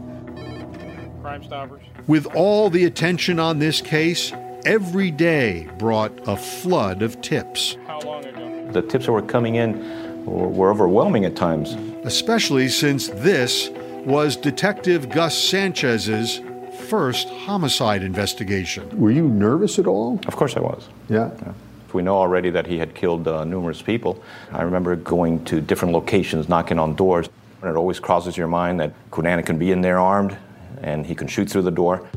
Crime 1.20 1.44
Stoppers. 1.44 1.82
With 2.06 2.26
all 2.34 2.70
the 2.70 2.86
attention 2.86 3.38
on 3.38 3.58
this 3.58 3.82
case, 3.82 4.32
every 4.64 5.10
day 5.10 5.68
brought 5.78 6.12
a 6.26 6.36
flood 6.36 7.02
of 7.02 7.20
tips. 7.20 7.76
How 7.86 8.00
long 8.00 8.24
ago? 8.24 8.72
The 8.72 8.82
tips 8.82 9.04
that 9.04 9.12
were 9.12 9.20
coming 9.20 9.56
in 9.56 10.24
were 10.24 10.70
overwhelming 10.70 11.26
at 11.26 11.36
times. 11.36 11.76
Especially 12.04 12.68
since 12.68 13.08
this 13.08 13.70
was 14.04 14.36
Detective 14.36 15.10
Gus 15.10 15.36
Sanchez's 15.36 16.40
first 16.88 17.28
homicide 17.28 18.02
investigation. 18.02 18.88
Were 18.98 19.10
you 19.10 19.28
nervous 19.28 19.78
at 19.78 19.86
all? 19.86 20.18
Of 20.26 20.34
course 20.34 20.56
I 20.56 20.60
was. 20.60 20.88
Yeah. 21.08 21.30
yeah. 21.42 21.52
We 21.92 22.02
know 22.02 22.16
already 22.16 22.50
that 22.50 22.66
he 22.66 22.78
had 22.78 22.94
killed 22.94 23.28
uh, 23.28 23.44
numerous 23.44 23.82
people. 23.82 24.22
I 24.52 24.62
remember 24.62 24.96
going 24.96 25.44
to 25.46 25.60
different 25.60 25.92
locations, 25.92 26.48
knocking 26.48 26.78
on 26.78 26.94
doors. 26.94 27.28
And 27.60 27.70
it 27.70 27.76
always 27.76 28.00
crosses 28.00 28.36
your 28.36 28.46
mind 28.46 28.80
that 28.80 28.92
Cunanan 29.10 29.44
can 29.44 29.58
be 29.58 29.70
in 29.70 29.82
there 29.82 29.98
armed 29.98 30.36
and 30.82 31.04
he 31.04 31.14
can 31.14 31.28
shoot 31.28 31.50
through 31.50 31.62
the 31.62 31.70
door. 31.70 32.08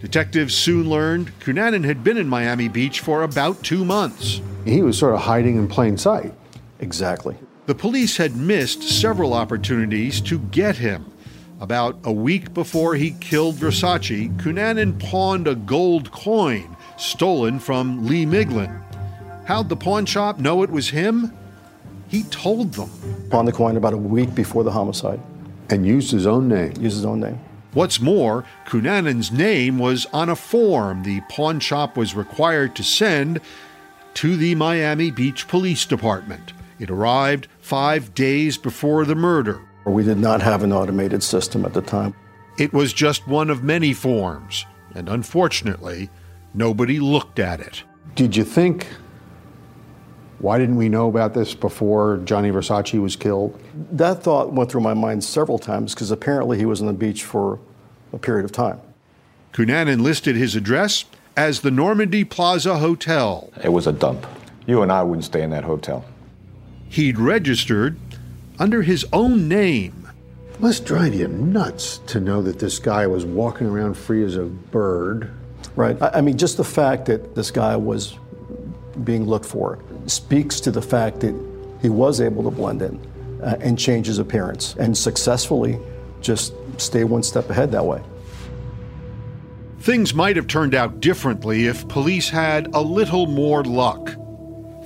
Detectives 0.00 0.54
soon 0.54 0.88
learned 0.88 1.38
Cunanan 1.40 1.84
had 1.84 2.02
been 2.02 2.16
in 2.16 2.28
Miami 2.28 2.68
Beach 2.68 3.00
for 3.00 3.22
about 3.22 3.62
two 3.62 3.84
months. 3.84 4.40
He 4.64 4.82
was 4.82 4.98
sort 4.98 5.14
of 5.14 5.20
hiding 5.20 5.56
in 5.56 5.68
plain 5.68 5.98
sight. 5.98 6.32
Exactly. 6.80 7.36
The 7.66 7.74
police 7.74 8.16
had 8.16 8.36
missed 8.36 8.84
several 8.84 9.34
opportunities 9.34 10.20
to 10.20 10.38
get 10.38 10.76
him. 10.76 11.12
About 11.60 11.98
a 12.04 12.12
week 12.12 12.54
before 12.54 12.94
he 12.94 13.10
killed 13.18 13.56
Versace, 13.56 14.32
Cunanan 14.36 15.00
pawned 15.00 15.48
a 15.48 15.56
gold 15.56 16.12
coin 16.12 16.76
stolen 16.96 17.58
from 17.58 18.06
Lee 18.06 18.24
Miglin. 18.24 18.82
How'd 19.46 19.68
the 19.68 19.76
pawn 19.76 20.06
shop 20.06 20.38
know 20.38 20.62
it 20.62 20.70
was 20.70 20.90
him? 20.90 21.36
He 22.06 22.22
told 22.24 22.74
them. 22.74 22.88
Pawned 23.30 23.48
the 23.48 23.52
coin 23.52 23.76
about 23.76 23.94
a 23.94 23.96
week 23.96 24.32
before 24.32 24.62
the 24.62 24.70
homicide. 24.70 25.18
And 25.68 25.84
used 25.84 26.12
his 26.12 26.24
own 26.24 26.46
name. 26.46 26.72
Used 26.78 26.96
his 26.96 27.04
own 27.04 27.18
name. 27.18 27.40
What's 27.72 28.00
more, 28.00 28.44
Cunanan's 28.66 29.32
name 29.32 29.78
was 29.78 30.06
on 30.12 30.28
a 30.28 30.36
form 30.36 31.02
the 31.02 31.20
pawn 31.28 31.58
shop 31.58 31.96
was 31.96 32.14
required 32.14 32.76
to 32.76 32.84
send 32.84 33.40
to 34.14 34.36
the 34.36 34.54
Miami 34.54 35.10
Beach 35.10 35.48
Police 35.48 35.84
Department. 35.84 36.52
It 36.78 36.90
arrived 36.90 37.48
five 37.60 38.14
days 38.14 38.58
before 38.58 39.04
the 39.04 39.14
murder. 39.14 39.60
We 39.84 40.02
did 40.02 40.18
not 40.18 40.42
have 40.42 40.62
an 40.62 40.72
automated 40.72 41.22
system 41.22 41.64
at 41.64 41.72
the 41.72 41.82
time. 41.82 42.14
It 42.58 42.72
was 42.72 42.92
just 42.92 43.26
one 43.28 43.50
of 43.50 43.62
many 43.62 43.92
forms, 43.92 44.66
and 44.94 45.08
unfortunately, 45.08 46.10
nobody 46.54 46.98
looked 46.98 47.38
at 47.38 47.60
it. 47.60 47.84
Did 48.14 48.36
you 48.36 48.44
think 48.44 48.86
why 50.38 50.58
didn't 50.58 50.76
we 50.76 50.88
know 50.88 51.08
about 51.08 51.32
this 51.32 51.54
before 51.54 52.18
Gianni 52.24 52.50
Versace 52.50 53.00
was 53.00 53.16
killed? 53.16 53.58
That 53.92 54.22
thought 54.22 54.52
went 54.52 54.70
through 54.70 54.82
my 54.82 54.94
mind 54.94 55.24
several 55.24 55.58
times 55.58 55.94
because 55.94 56.10
apparently 56.10 56.58
he 56.58 56.66
was 56.66 56.80
on 56.80 56.86
the 56.86 56.92
beach 56.92 57.24
for 57.24 57.58
a 58.12 58.18
period 58.18 58.44
of 58.44 58.52
time. 58.52 58.80
Cunanan 59.52 60.02
listed 60.02 60.36
his 60.36 60.54
address 60.54 61.06
as 61.36 61.60
the 61.60 61.70
Normandy 61.70 62.24
Plaza 62.24 62.78
Hotel. 62.78 63.50
It 63.64 63.70
was 63.70 63.86
a 63.86 63.92
dump. 63.92 64.26
You 64.66 64.82
and 64.82 64.92
I 64.92 65.02
wouldn't 65.02 65.24
stay 65.24 65.42
in 65.42 65.50
that 65.50 65.64
hotel. 65.64 66.04
He'd 66.96 67.18
registered 67.18 67.98
under 68.58 68.80
his 68.80 69.04
own 69.12 69.48
name. 69.48 70.08
It 70.48 70.58
must 70.58 70.86
drive 70.86 71.12
you 71.12 71.28
nuts 71.28 71.98
to 72.06 72.20
know 72.20 72.40
that 72.40 72.58
this 72.58 72.78
guy 72.78 73.06
was 73.06 73.26
walking 73.26 73.66
around 73.66 73.98
free 73.98 74.24
as 74.24 74.36
a 74.36 74.44
bird. 74.44 75.30
Right. 75.74 75.98
I 76.00 76.22
mean, 76.22 76.38
just 76.38 76.56
the 76.56 76.64
fact 76.64 77.04
that 77.04 77.34
this 77.34 77.50
guy 77.50 77.76
was 77.76 78.16
being 79.04 79.26
looked 79.26 79.44
for 79.44 79.78
speaks 80.06 80.58
to 80.60 80.70
the 80.70 80.80
fact 80.80 81.20
that 81.20 81.34
he 81.82 81.90
was 81.90 82.22
able 82.22 82.42
to 82.44 82.50
blend 82.50 82.80
in 82.80 82.98
uh, 83.42 83.58
and 83.60 83.78
change 83.78 84.06
his 84.06 84.18
appearance 84.18 84.74
and 84.76 84.96
successfully 84.96 85.78
just 86.22 86.54
stay 86.78 87.04
one 87.04 87.22
step 87.22 87.50
ahead 87.50 87.72
that 87.72 87.84
way. 87.84 88.02
Things 89.80 90.14
might 90.14 90.36
have 90.36 90.46
turned 90.46 90.74
out 90.74 91.00
differently 91.00 91.66
if 91.66 91.86
police 91.88 92.30
had 92.30 92.74
a 92.74 92.80
little 92.80 93.26
more 93.26 93.62
luck. 93.64 94.16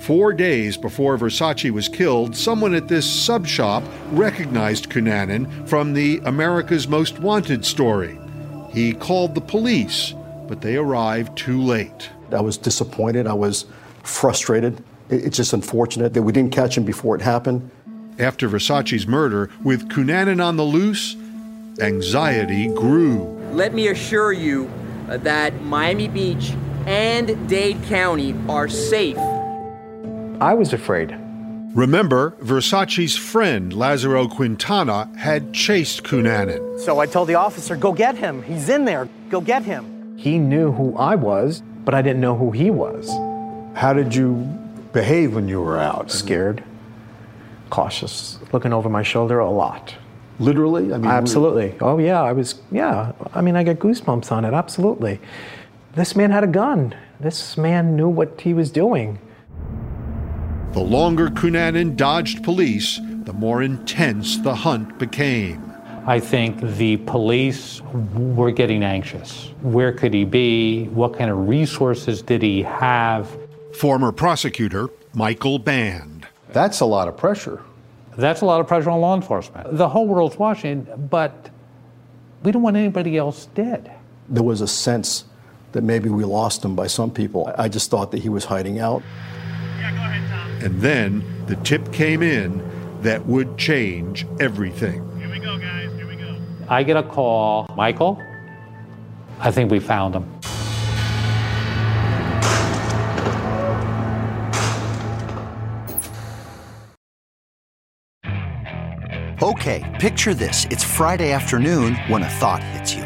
Four 0.01 0.33
days 0.33 0.77
before 0.77 1.15
Versace 1.15 1.69
was 1.69 1.87
killed, 1.87 2.35
someone 2.35 2.73
at 2.73 2.87
this 2.87 3.05
sub 3.05 3.45
shop 3.45 3.83
recognized 4.11 4.89
Cunanan 4.89 5.69
from 5.69 5.93
the 5.93 6.19
America's 6.25 6.87
Most 6.87 7.19
Wanted 7.19 7.63
story. 7.63 8.17
He 8.71 8.93
called 8.93 9.35
the 9.35 9.41
police, 9.41 10.15
but 10.47 10.61
they 10.61 10.75
arrived 10.75 11.37
too 11.37 11.61
late. 11.61 12.09
I 12.31 12.41
was 12.41 12.57
disappointed. 12.57 13.27
I 13.27 13.33
was 13.33 13.65
frustrated. 14.01 14.83
It's 15.11 15.37
just 15.37 15.53
unfortunate 15.53 16.15
that 16.15 16.23
we 16.23 16.33
didn't 16.33 16.51
catch 16.51 16.75
him 16.75 16.83
before 16.83 17.15
it 17.15 17.21
happened. 17.21 17.69
After 18.17 18.49
Versace's 18.49 19.05
murder, 19.05 19.51
with 19.63 19.87
Cunanan 19.89 20.43
on 20.43 20.57
the 20.57 20.63
loose, 20.63 21.15
anxiety 21.79 22.69
grew. 22.69 23.19
Let 23.51 23.75
me 23.75 23.89
assure 23.89 24.33
you 24.33 24.67
that 25.07 25.61
Miami 25.61 26.07
Beach 26.07 26.53
and 26.87 27.47
Dade 27.47 27.83
County 27.83 28.33
are 28.49 28.67
safe. 28.67 29.17
I 30.41 30.55
was 30.55 30.73
afraid. 30.73 31.15
Remember, 31.75 32.31
Versace's 32.41 33.15
friend 33.15 33.71
Lazaro 33.71 34.27
Quintana 34.27 35.07
had 35.15 35.53
chased 35.53 36.01
Cunanan. 36.01 36.79
So 36.79 36.97
I 36.99 37.05
told 37.05 37.29
the 37.29 37.35
officer, 37.35 37.75
go 37.75 37.93
get 37.93 38.17
him. 38.17 38.41
He's 38.41 38.67
in 38.67 38.85
there. 38.85 39.07
Go 39.29 39.39
get 39.39 39.63
him. 39.63 40.17
He 40.17 40.39
knew 40.39 40.71
who 40.71 40.97
I 40.97 41.13
was, 41.13 41.61
but 41.85 41.93
I 41.93 42.01
didn't 42.01 42.21
know 42.21 42.35
who 42.35 42.49
he 42.49 42.71
was. 42.71 43.07
How 43.77 43.93
did 43.93 44.15
you 44.15 44.33
behave 44.93 45.35
when 45.35 45.47
you 45.47 45.61
were 45.61 45.77
out? 45.77 46.09
Scared, 46.09 46.63
cautious, 47.69 48.39
looking 48.51 48.73
over 48.73 48.89
my 48.89 49.03
shoulder 49.03 49.37
a 49.37 49.49
lot. 49.49 49.93
Literally? 50.39 50.91
I 50.91 50.97
mean, 50.97 51.05
absolutely. 51.05 51.75
Oh 51.81 51.99
yeah, 51.99 52.19
I 52.19 52.31
was. 52.31 52.59
Yeah, 52.71 53.11
I 53.35 53.41
mean, 53.41 53.55
I 53.55 53.63
got 53.63 53.75
goosebumps 53.75 54.31
on 54.31 54.43
it. 54.43 54.55
Absolutely. 54.55 55.21
This 55.93 56.15
man 56.15 56.31
had 56.31 56.43
a 56.43 56.47
gun. 56.47 56.95
This 57.19 57.57
man 57.57 57.95
knew 57.95 58.09
what 58.09 58.41
he 58.41 58.55
was 58.55 58.71
doing. 58.71 59.19
The 60.73 60.79
longer 60.79 61.27
Cunanan 61.27 61.97
dodged 61.97 62.43
police, 62.43 62.99
the 63.03 63.33
more 63.33 63.61
intense 63.61 64.37
the 64.37 64.55
hunt 64.55 64.97
became. 64.97 65.73
I 66.07 66.19
think 66.19 66.61
the 66.61 66.95
police 66.97 67.81
were 68.15 68.51
getting 68.51 68.81
anxious. 68.81 69.51
Where 69.61 69.91
could 69.91 70.13
he 70.13 70.23
be? 70.23 70.85
What 70.85 71.17
kind 71.17 71.29
of 71.29 71.49
resources 71.49 72.21
did 72.21 72.41
he 72.41 72.63
have? 72.63 73.29
Former 73.75 74.13
prosecutor 74.13 74.89
Michael 75.13 75.59
Band. 75.59 76.25
That's 76.53 76.79
a 76.79 76.85
lot 76.85 77.09
of 77.09 77.17
pressure. 77.17 77.61
That's 78.17 78.39
a 78.39 78.45
lot 78.45 78.61
of 78.61 78.67
pressure 78.67 78.91
on 78.91 79.01
law 79.01 79.15
enforcement. 79.15 79.77
The 79.77 79.89
whole 79.89 80.07
world's 80.07 80.37
watching, 80.37 80.87
but 81.09 81.49
we 82.43 82.53
don't 82.53 82.61
want 82.61 82.77
anybody 82.77 83.17
else 83.17 83.47
dead. 83.55 83.91
There 84.29 84.43
was 84.43 84.61
a 84.61 84.67
sense 84.67 85.25
that 85.73 85.83
maybe 85.83 86.09
we 86.09 86.23
lost 86.23 86.63
him 86.63 86.75
by 86.75 86.87
some 86.87 87.11
people. 87.11 87.53
I 87.57 87.67
just 87.67 87.91
thought 87.91 88.11
that 88.11 88.19
he 88.19 88.29
was 88.29 88.45
hiding 88.45 88.79
out. 88.79 89.03
Yeah, 89.77 89.91
go 89.91 89.97
ahead, 89.97 90.29
Tom. 90.29 90.50
And 90.61 90.79
then 90.79 91.23
the 91.47 91.55
tip 91.57 91.91
came 91.91 92.21
in 92.21 92.61
that 93.01 93.25
would 93.25 93.57
change 93.57 94.27
everything. 94.39 95.01
Here 95.17 95.29
we 95.29 95.39
go, 95.39 95.57
guys. 95.57 95.91
Here 95.95 96.07
we 96.07 96.15
go. 96.15 96.37
I 96.69 96.83
get 96.83 96.97
a 96.97 97.03
call. 97.03 97.65
Michael, 97.75 98.21
I 99.39 99.49
think 99.49 99.71
we 99.71 99.79
found 99.79 100.15
him. 100.15 100.31
Okay, 109.41 109.97
picture 109.99 110.35
this. 110.35 110.67
It's 110.69 110.83
Friday 110.83 111.31
afternoon 111.31 111.95
when 112.07 112.21
a 112.21 112.29
thought 112.29 112.61
hits 112.61 112.93
you. 112.93 113.05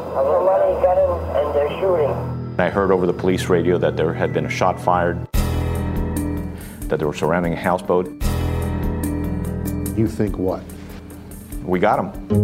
Somebody 0.13 0.73
got 0.81 0.97
in 0.97 1.09
and 1.37 1.55
they're 1.55 1.79
shooting. 1.79 2.59
I 2.59 2.69
heard 2.69 2.91
over 2.91 3.07
the 3.07 3.13
police 3.13 3.45
radio 3.47 3.77
that 3.77 3.95
there 3.95 4.13
had 4.13 4.33
been 4.33 4.45
a 4.45 4.49
shot 4.49 4.79
fired, 4.79 5.25
that 6.89 6.99
they 6.99 7.05
were 7.05 7.13
surrounding 7.13 7.53
a 7.53 7.55
houseboat. 7.55 8.07
You 9.97 10.07
think 10.07 10.37
what? 10.37 10.63
We 11.63 11.79
got 11.79 11.99
him. 12.03 12.41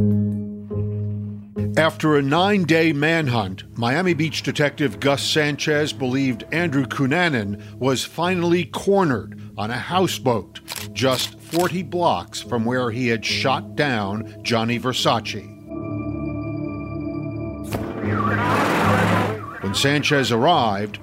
After 1.77 2.15
a 2.15 2.21
nine 2.21 2.63
day 2.63 2.93
manhunt, 2.93 3.65
Miami 3.77 4.13
Beach 4.13 4.43
detective 4.43 4.99
Gus 5.01 5.21
Sanchez 5.21 5.91
believed 5.91 6.45
Andrew 6.53 6.85
Cunanan 6.85 7.77
was 7.77 8.05
finally 8.05 8.63
cornered 8.65 9.39
on 9.57 9.71
a 9.71 9.77
houseboat 9.77 10.61
just 10.93 11.37
40 11.39 11.83
blocks 11.83 12.41
from 12.41 12.63
where 12.63 12.91
he 12.91 13.09
had 13.09 13.25
shot 13.25 13.75
down 13.75 14.41
Gianni 14.41 14.79
Versace. 14.79 15.56
When 19.61 19.73
Sanchez 19.73 20.31
arrived, 20.31 20.99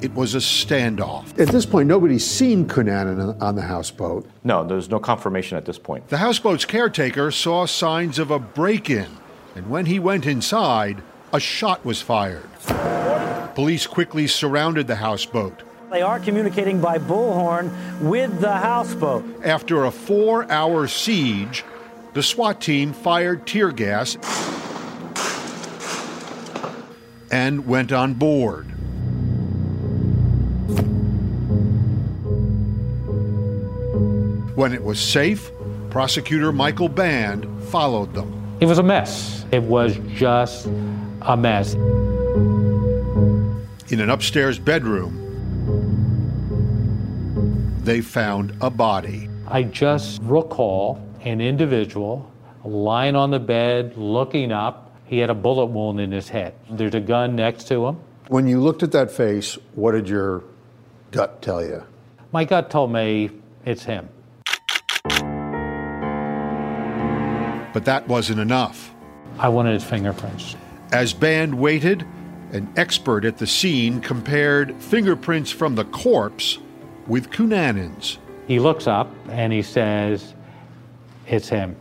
it 0.00 0.14
was 0.14 0.34
a 0.34 0.38
standoff. 0.38 1.38
At 1.38 1.48
this 1.48 1.66
point, 1.66 1.88
nobody's 1.88 2.24
seen 2.24 2.66
Cunanan 2.66 3.40
on 3.42 3.56
the 3.56 3.62
houseboat. 3.62 4.28
No, 4.44 4.64
there's 4.64 4.88
no 4.88 4.98
confirmation 5.00 5.58
at 5.58 5.64
this 5.64 5.78
point. 5.78 6.08
The 6.08 6.18
houseboat's 6.18 6.64
caretaker 6.64 7.30
saw 7.30 7.66
signs 7.66 8.18
of 8.18 8.30
a 8.30 8.38
break 8.38 8.88
in, 8.90 9.08
and 9.54 9.68
when 9.68 9.86
he 9.86 9.98
went 9.98 10.26
inside, 10.26 11.02
a 11.32 11.40
shot 11.40 11.84
was 11.84 12.00
fired. 12.00 12.48
Police 13.54 13.86
quickly 13.86 14.26
surrounded 14.26 14.86
the 14.86 14.96
houseboat. 14.96 15.62
They 15.90 16.02
are 16.02 16.20
communicating 16.20 16.80
by 16.80 16.98
bullhorn 16.98 17.72
with 18.00 18.40
the 18.40 18.52
houseboat. 18.52 19.24
After 19.44 19.84
a 19.84 19.90
four 19.90 20.50
hour 20.50 20.86
siege, 20.86 21.64
the 22.14 22.22
SWAT 22.22 22.60
team 22.60 22.92
fired 22.92 23.46
tear 23.46 23.72
gas 23.72 24.16
and 27.30 27.66
went 27.66 27.92
on 27.92 28.14
board. 28.14 28.66
When 34.56 34.72
it 34.72 34.82
was 34.82 34.98
safe, 34.98 35.50
prosecutor 35.90 36.52
Michael 36.52 36.88
Band 36.88 37.46
followed 37.64 38.14
them. 38.14 38.56
It 38.60 38.66
was 38.66 38.78
a 38.78 38.82
mess. 38.82 39.44
It 39.52 39.62
was 39.62 39.96
just 40.14 40.66
a 41.22 41.36
mess. 41.36 41.74
In 43.90 44.00
an 44.00 44.10
upstairs 44.10 44.58
bedroom, 44.58 45.14
they 47.84 48.00
found 48.00 48.52
a 48.60 48.68
body. 48.68 49.30
I 49.46 49.62
just 49.62 50.20
recall 50.22 51.00
an 51.20 51.40
individual 51.40 52.30
lying 52.64 53.16
on 53.16 53.30
the 53.30 53.38
bed, 53.38 53.96
looking 53.96 54.52
up. 54.52 54.87
He 55.08 55.18
had 55.18 55.30
a 55.30 55.34
bullet 55.34 55.66
wound 55.66 56.00
in 56.00 56.12
his 56.12 56.28
head. 56.28 56.54
There's 56.70 56.94
a 56.94 57.00
gun 57.00 57.34
next 57.34 57.64
to 57.68 57.86
him. 57.86 57.98
When 58.28 58.46
you 58.46 58.60
looked 58.60 58.82
at 58.82 58.92
that 58.92 59.10
face, 59.10 59.56
what 59.74 59.92
did 59.92 60.06
your 60.06 60.44
gut 61.12 61.40
tell 61.40 61.64
you? 61.64 61.82
My 62.30 62.44
gut 62.44 62.70
told 62.70 62.92
me 62.92 63.30
it's 63.64 63.84
him. 63.84 64.10
But 67.72 67.86
that 67.86 68.06
wasn't 68.06 68.40
enough. 68.40 68.94
I 69.38 69.48
wanted 69.48 69.72
his 69.72 69.84
fingerprints. 69.84 70.56
As 70.92 71.14
Band 71.14 71.54
waited, 71.58 72.04
an 72.52 72.70
expert 72.76 73.24
at 73.24 73.38
the 73.38 73.46
scene 73.46 74.02
compared 74.02 74.74
fingerprints 74.76 75.50
from 75.50 75.74
the 75.74 75.84
corpse 75.86 76.58
with 77.06 77.30
Cunanan's. 77.30 78.18
He 78.46 78.58
looks 78.58 78.86
up 78.86 79.10
and 79.30 79.54
he 79.54 79.62
says, 79.62 80.34
It's 81.26 81.48
him. 81.48 81.76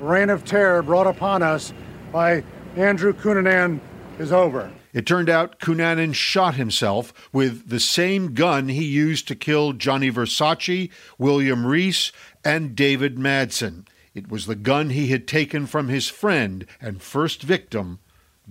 Reign 0.00 0.30
of 0.30 0.44
terror 0.44 0.82
brought 0.82 1.06
upon 1.06 1.44
us 1.44 1.72
by 2.12 2.42
Andrew 2.76 3.12
Cunanan 3.12 3.80
is 4.18 4.32
over. 4.32 4.70
It 4.92 5.06
turned 5.06 5.28
out 5.28 5.58
Cunanan 5.58 6.14
shot 6.14 6.54
himself 6.54 7.12
with 7.32 7.68
the 7.68 7.80
same 7.80 8.34
gun 8.34 8.68
he 8.68 8.84
used 8.84 9.28
to 9.28 9.34
kill 9.34 9.72
Gianni 9.72 10.10
Versace, 10.10 10.90
William 11.18 11.66
Reese, 11.66 12.12
and 12.44 12.76
David 12.76 13.16
Madsen. 13.16 13.86
It 14.14 14.30
was 14.30 14.46
the 14.46 14.54
gun 14.54 14.90
he 14.90 15.08
had 15.08 15.26
taken 15.26 15.66
from 15.66 15.88
his 15.88 16.08
friend 16.08 16.66
and 16.80 17.00
first 17.00 17.42
victim, 17.42 18.00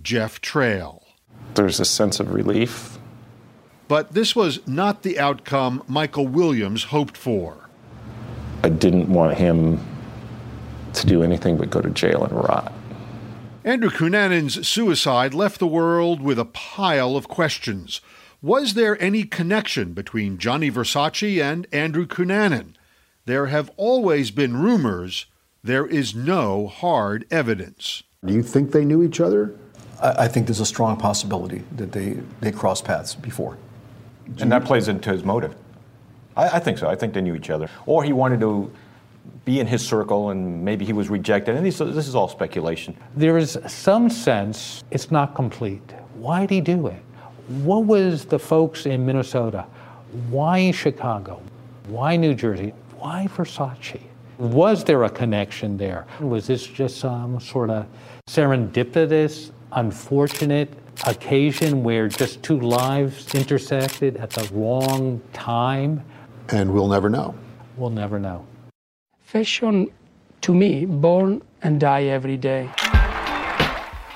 Jeff 0.00 0.40
Trail. 0.40 1.04
There's 1.54 1.78
a 1.78 1.84
sense 1.84 2.18
of 2.18 2.32
relief. 2.32 2.98
But 3.86 4.14
this 4.14 4.34
was 4.34 4.66
not 4.66 5.02
the 5.02 5.18
outcome 5.18 5.82
Michael 5.86 6.26
Williams 6.26 6.84
hoped 6.84 7.16
for. 7.16 7.68
I 8.64 8.68
didn't 8.68 9.08
want 9.08 9.36
him 9.36 9.84
to 10.94 11.06
do 11.06 11.22
anything 11.22 11.56
but 11.56 11.70
go 11.70 11.80
to 11.80 11.90
jail 11.90 12.24
and 12.24 12.32
rot. 12.32 12.72
Andrew 13.64 13.90
Cunanan's 13.90 14.66
suicide 14.66 15.34
left 15.34 15.60
the 15.60 15.68
world 15.68 16.20
with 16.20 16.36
a 16.36 16.44
pile 16.44 17.14
of 17.14 17.28
questions. 17.28 18.00
Was 18.40 18.74
there 18.74 19.00
any 19.00 19.22
connection 19.22 19.92
between 19.92 20.36
Gianni 20.36 20.68
Versace 20.68 21.40
and 21.40 21.68
Andrew 21.70 22.04
Cunanan? 22.04 22.74
There 23.24 23.46
have 23.46 23.70
always 23.76 24.32
been 24.32 24.56
rumors. 24.56 25.26
There 25.62 25.86
is 25.86 26.12
no 26.12 26.66
hard 26.66 27.24
evidence. 27.30 28.02
Do 28.26 28.34
you 28.34 28.42
think 28.42 28.72
they 28.72 28.84
knew 28.84 29.00
each 29.00 29.20
other? 29.20 29.54
I, 30.02 30.24
I 30.24 30.28
think 30.28 30.48
there's 30.48 30.58
a 30.58 30.66
strong 30.66 30.96
possibility 30.96 31.62
that 31.76 31.92
they, 31.92 32.18
they 32.40 32.50
crossed 32.50 32.84
paths 32.84 33.14
before. 33.14 33.58
And 34.40 34.50
that 34.50 34.64
plays 34.64 34.88
into 34.88 35.12
his 35.12 35.22
motive. 35.22 35.54
I, 36.36 36.56
I 36.56 36.58
think 36.58 36.78
so. 36.78 36.88
I 36.88 36.96
think 36.96 37.14
they 37.14 37.20
knew 37.20 37.36
each 37.36 37.50
other. 37.50 37.70
Or 37.86 38.02
he 38.02 38.12
wanted 38.12 38.40
to 38.40 38.72
be 39.44 39.60
in 39.60 39.66
his 39.66 39.86
circle 39.86 40.30
and 40.30 40.64
maybe 40.64 40.84
he 40.84 40.92
was 40.92 41.08
rejected. 41.08 41.56
And 41.56 41.66
this, 41.66 41.78
this 41.78 42.08
is 42.08 42.14
all 42.14 42.28
speculation. 42.28 42.96
There 43.16 43.38
is 43.38 43.58
some 43.66 44.08
sense 44.08 44.84
it's 44.90 45.10
not 45.10 45.34
complete. 45.34 45.92
Why 46.14 46.46
did 46.46 46.54
he 46.54 46.60
do 46.60 46.86
it? 46.86 47.02
What 47.48 47.84
was 47.84 48.24
the 48.24 48.38
folks 48.38 48.86
in 48.86 49.04
Minnesota? 49.04 49.66
Why 50.30 50.70
Chicago? 50.70 51.42
Why 51.88 52.16
New 52.16 52.34
Jersey? 52.34 52.72
Why 52.98 53.28
Versace? 53.34 54.00
Was 54.38 54.84
there 54.84 55.04
a 55.04 55.10
connection 55.10 55.76
there? 55.76 56.06
Was 56.20 56.46
this 56.46 56.66
just 56.66 56.98
some 56.98 57.40
sort 57.40 57.70
of 57.70 57.86
serendipitous, 58.28 59.50
unfortunate 59.72 60.72
occasion 61.06 61.82
where 61.82 62.08
just 62.08 62.42
two 62.42 62.60
lives 62.60 63.34
intersected 63.34 64.16
at 64.16 64.30
the 64.30 64.48
wrong 64.54 65.20
time? 65.32 66.04
And 66.50 66.72
we'll 66.72 66.88
never 66.88 67.08
know. 67.08 67.34
We'll 67.76 67.90
never 67.90 68.18
know. 68.18 68.46
Fashion, 69.32 69.90
to 70.42 70.52
me, 70.52 70.84
born 70.84 71.40
and 71.62 71.80
die 71.80 72.02
every 72.02 72.36
day. 72.36 72.68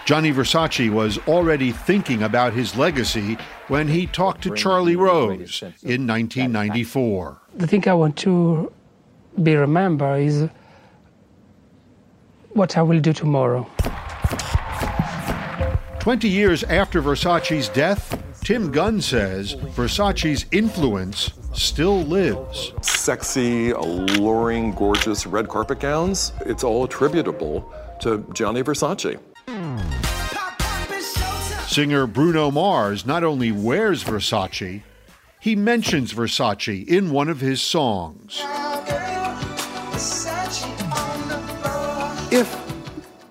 Gianni 0.04 0.30
Versace 0.30 0.90
was 0.90 1.16
already 1.26 1.72
thinking 1.72 2.22
about 2.22 2.52
his 2.52 2.76
legacy 2.76 3.38
when 3.68 3.88
he 3.88 4.06
talked 4.08 4.42
to 4.42 4.54
Charlie 4.54 4.94
Rose 4.94 5.62
in 5.82 6.06
1994. 6.06 7.40
The 7.54 7.66
thing 7.66 7.88
I 7.88 7.94
want 7.94 8.18
to 8.18 8.70
be 9.42 9.56
remembered 9.56 10.20
is 10.20 10.50
what 12.50 12.76
I 12.76 12.82
will 12.82 13.00
do 13.00 13.14
tomorrow. 13.14 13.66
20 16.00 16.28
years 16.28 16.62
after 16.64 17.00
Versace's 17.00 17.70
death, 17.70 18.22
Tim 18.44 18.70
Gunn 18.70 19.00
says 19.00 19.54
Versace's 19.74 20.44
influence 20.52 21.30
still 21.56 22.02
lives. 22.02 22.72
Sexy, 22.82 23.70
alluring, 23.70 24.72
gorgeous 24.72 25.26
red 25.26 25.48
carpet 25.48 25.80
gowns, 25.80 26.32
it's 26.44 26.62
all 26.62 26.84
attributable 26.84 27.72
to 28.00 28.24
Gianni 28.34 28.62
Versace. 28.62 29.18
Singer 31.66 32.06
Bruno 32.06 32.50
Mars 32.50 33.04
not 33.04 33.24
only 33.24 33.52
wears 33.52 34.04
Versace, 34.04 34.82
he 35.40 35.56
mentions 35.56 36.12
Versace 36.12 36.86
in 36.86 37.10
one 37.10 37.28
of 37.28 37.40
his 37.40 37.60
songs. 37.60 38.40
If 42.32 42.62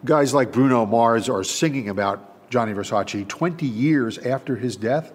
guys 0.03 0.33
like 0.33 0.51
Bruno 0.51 0.85
Mars 0.85 1.29
are 1.29 1.43
singing 1.43 1.89
about 1.89 2.49
Gianni 2.49 2.73
Versace 2.73 3.27
20 3.27 3.65
years 3.65 4.17
after 4.19 4.55
his 4.55 4.75
death, 4.75 5.11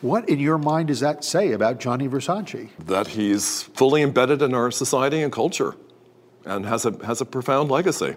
what 0.00 0.28
in 0.28 0.38
your 0.38 0.58
mind 0.58 0.88
does 0.88 1.00
that 1.00 1.24
say 1.24 1.52
about 1.52 1.80
Gianni 1.80 2.08
Versace? 2.08 2.70
That 2.78 3.08
he's 3.08 3.62
fully 3.62 4.02
embedded 4.02 4.42
in 4.42 4.54
our 4.54 4.70
society 4.70 5.22
and 5.22 5.32
culture 5.32 5.74
and 6.44 6.66
has 6.66 6.86
a, 6.86 6.92
has 7.04 7.20
a 7.20 7.24
profound 7.24 7.70
legacy. 7.70 8.16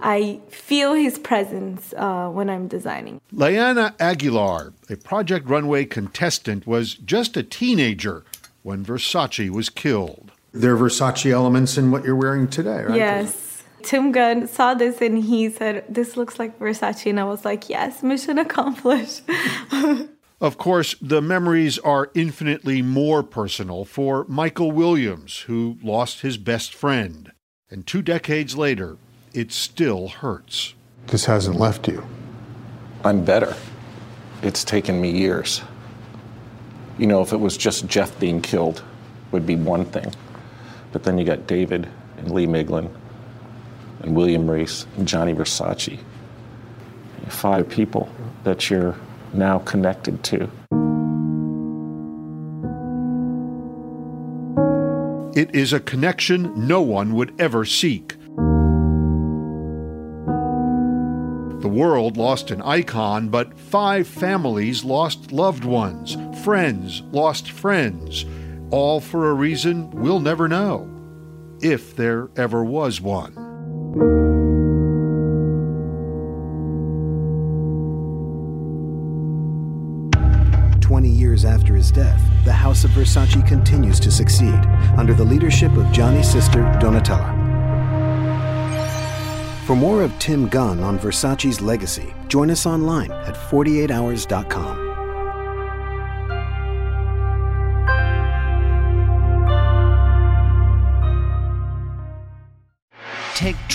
I 0.00 0.40
feel 0.48 0.94
his 0.94 1.18
presence 1.18 1.94
uh, 1.96 2.28
when 2.28 2.50
I'm 2.50 2.68
designing. 2.68 3.20
Layana 3.32 3.94
Aguilar, 4.00 4.72
a 4.90 4.96
Project 4.96 5.48
Runway 5.48 5.84
contestant, 5.84 6.66
was 6.66 6.94
just 6.94 7.36
a 7.36 7.42
teenager 7.42 8.24
when 8.62 8.84
Versace 8.84 9.50
was 9.50 9.68
killed. 9.68 10.32
There 10.52 10.74
are 10.74 10.78
Versace 10.78 11.30
elements 11.30 11.78
in 11.78 11.90
what 11.90 12.04
you're 12.04 12.16
wearing 12.16 12.48
today, 12.48 12.82
right? 12.82 12.96
Yes. 12.96 13.62
Tim 13.82 14.12
Gunn 14.12 14.48
saw 14.48 14.74
this 14.74 15.00
and 15.00 15.22
he 15.22 15.48
said, 15.50 15.84
This 15.88 16.16
looks 16.16 16.38
like 16.38 16.58
Versace. 16.58 17.08
And 17.08 17.20
I 17.20 17.24
was 17.24 17.44
like, 17.44 17.68
Yes, 17.68 18.02
mission 18.02 18.38
accomplished. 18.38 19.22
Of 20.40 20.56
course, 20.56 20.94
the 21.02 21.20
memories 21.20 21.80
are 21.80 22.12
infinitely 22.14 22.80
more 22.80 23.24
personal 23.24 23.84
for 23.84 24.24
Michael 24.28 24.70
Williams, 24.70 25.40
who 25.40 25.78
lost 25.82 26.20
his 26.20 26.36
best 26.36 26.72
friend. 26.72 27.32
And 27.70 27.84
two 27.84 28.02
decades 28.02 28.56
later, 28.56 28.98
it 29.34 29.50
still 29.50 30.06
hurts. 30.06 30.74
This 31.08 31.24
hasn't 31.24 31.58
left 31.58 31.88
you. 31.88 32.06
I'm 33.04 33.24
better. 33.24 33.56
It's 34.42 34.62
taken 34.62 35.00
me 35.00 35.10
years. 35.10 35.60
You 36.98 37.08
know, 37.08 37.20
if 37.20 37.32
it 37.32 37.40
was 37.40 37.56
just 37.56 37.88
Jeff 37.88 38.16
being 38.20 38.40
killed, 38.40 38.84
would 39.32 39.44
be 39.44 39.56
one 39.56 39.86
thing. 39.86 40.12
But 40.92 41.02
then 41.02 41.18
you 41.18 41.24
got 41.24 41.48
David 41.48 41.88
and 42.16 42.30
Lee 42.30 42.46
Miglin 42.46 42.88
and 44.02 44.14
William 44.14 44.48
Reese 44.48 44.86
and 44.96 45.08
Gianni 45.08 45.34
Versace. 45.34 45.98
Five 47.28 47.68
people 47.68 48.08
that 48.44 48.70
you're 48.70 48.94
now 49.34 49.58
connected 49.60 50.22
to. 50.24 50.50
It 55.38 55.54
is 55.54 55.72
a 55.72 55.78
connection 55.78 56.66
no 56.66 56.82
one 56.82 57.14
would 57.14 57.32
ever 57.40 57.64
seek. 57.64 58.16
The 61.60 61.68
world 61.68 62.16
lost 62.16 62.50
an 62.50 62.62
icon, 62.62 63.28
but 63.28 63.58
five 63.58 64.08
families 64.08 64.84
lost 64.84 65.32
loved 65.32 65.64
ones, 65.64 66.16
friends 66.42 67.02
lost 67.12 67.50
friends, 67.50 68.24
all 68.70 69.00
for 69.00 69.30
a 69.30 69.34
reason 69.34 69.90
we'll 69.90 70.20
never 70.20 70.48
know, 70.48 70.88
if 71.60 71.94
there 71.94 72.30
ever 72.36 72.64
was 72.64 73.00
one. 73.00 74.27
His 81.88 82.04
death, 82.04 82.44
the 82.44 82.52
House 82.52 82.84
of 82.84 82.90
Versace 82.90 83.46
continues 83.46 83.98
to 84.00 84.10
succeed 84.10 84.60
under 84.98 85.14
the 85.14 85.24
leadership 85.24 85.72
of 85.72 85.90
Gianni's 85.90 86.30
sister, 86.30 86.60
Donatella. 86.82 87.34
For 89.64 89.74
more 89.74 90.02
of 90.02 90.18
Tim 90.18 90.48
Gunn 90.48 90.80
on 90.80 90.98
Versace's 90.98 91.62
legacy, 91.62 92.12
join 92.26 92.50
us 92.50 92.66
online 92.66 93.10
at 93.10 93.34
48hours.com. 93.34 94.87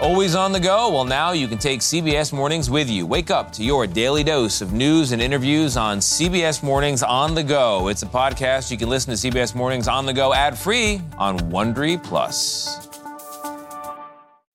Always 0.00 0.34
on 0.34 0.50
the 0.50 0.58
go? 0.60 0.90
Well, 0.90 1.04
now 1.04 1.32
you 1.32 1.46
can 1.46 1.56
take 1.56 1.80
CBS 1.80 2.32
Mornings 2.32 2.68
with 2.68 2.90
you. 2.90 3.06
Wake 3.06 3.30
up 3.30 3.52
to 3.52 3.62
your 3.62 3.86
daily 3.86 4.24
dose 4.24 4.60
of 4.60 4.72
news 4.72 5.12
and 5.12 5.22
interviews 5.22 5.76
on 5.76 5.98
CBS 5.98 6.64
Mornings 6.64 7.02
on 7.04 7.34
the 7.34 7.44
go. 7.44 7.88
It's 7.88 8.02
a 8.02 8.06
podcast 8.06 8.72
you 8.72 8.76
can 8.76 8.88
listen 8.88 9.16
to 9.16 9.30
CBS 9.30 9.54
Mornings 9.54 9.86
on 9.86 10.04
the 10.04 10.12
go 10.12 10.34
ad 10.34 10.58
free 10.58 11.00
on 11.16 11.38
Wondery 11.38 12.02
Plus. 12.02 12.88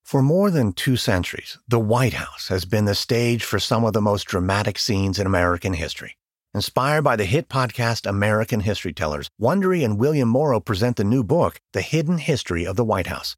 For 0.03 0.21
more 0.21 0.51
than 0.51 0.73
two 0.73 0.97
centuries, 0.97 1.57
the 1.67 1.79
White 1.79 2.13
House 2.13 2.49
has 2.49 2.65
been 2.65 2.85
the 2.85 2.93
stage 2.93 3.43
for 3.43 3.59
some 3.59 3.85
of 3.85 3.93
the 3.93 4.01
most 4.01 4.25
dramatic 4.25 4.77
scenes 4.77 5.19
in 5.19 5.25
American 5.25 5.73
history. 5.73 6.17
Inspired 6.53 7.03
by 7.03 7.15
the 7.15 7.25
hit 7.25 7.47
podcast 7.47 8.05
American 8.05 8.59
History 8.59 8.91
Tellers, 8.91 9.29
Wondery 9.41 9.85
and 9.85 9.99
William 9.99 10.27
Morrow 10.27 10.59
present 10.59 10.97
the 10.97 11.03
new 11.03 11.23
book, 11.23 11.61
The 11.73 11.81
Hidden 11.81 12.17
History 12.17 12.65
of 12.65 12.75
the 12.75 12.83
White 12.83 13.07
House. 13.07 13.37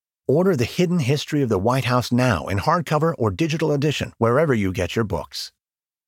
Order 0.27 0.55
The 0.55 0.65
Hidden 0.65 0.99
History 0.99 1.41
of 1.41 1.49
the 1.49 1.57
White 1.57 1.85
House 1.85 2.11
now 2.11 2.47
in 2.47 2.59
hardcover 2.59 3.13
or 3.17 3.31
digital 3.31 3.71
edition, 3.71 4.13
wherever 4.17 4.53
you 4.53 4.71
get 4.71 4.95
your 4.95 5.03
books. 5.03 5.51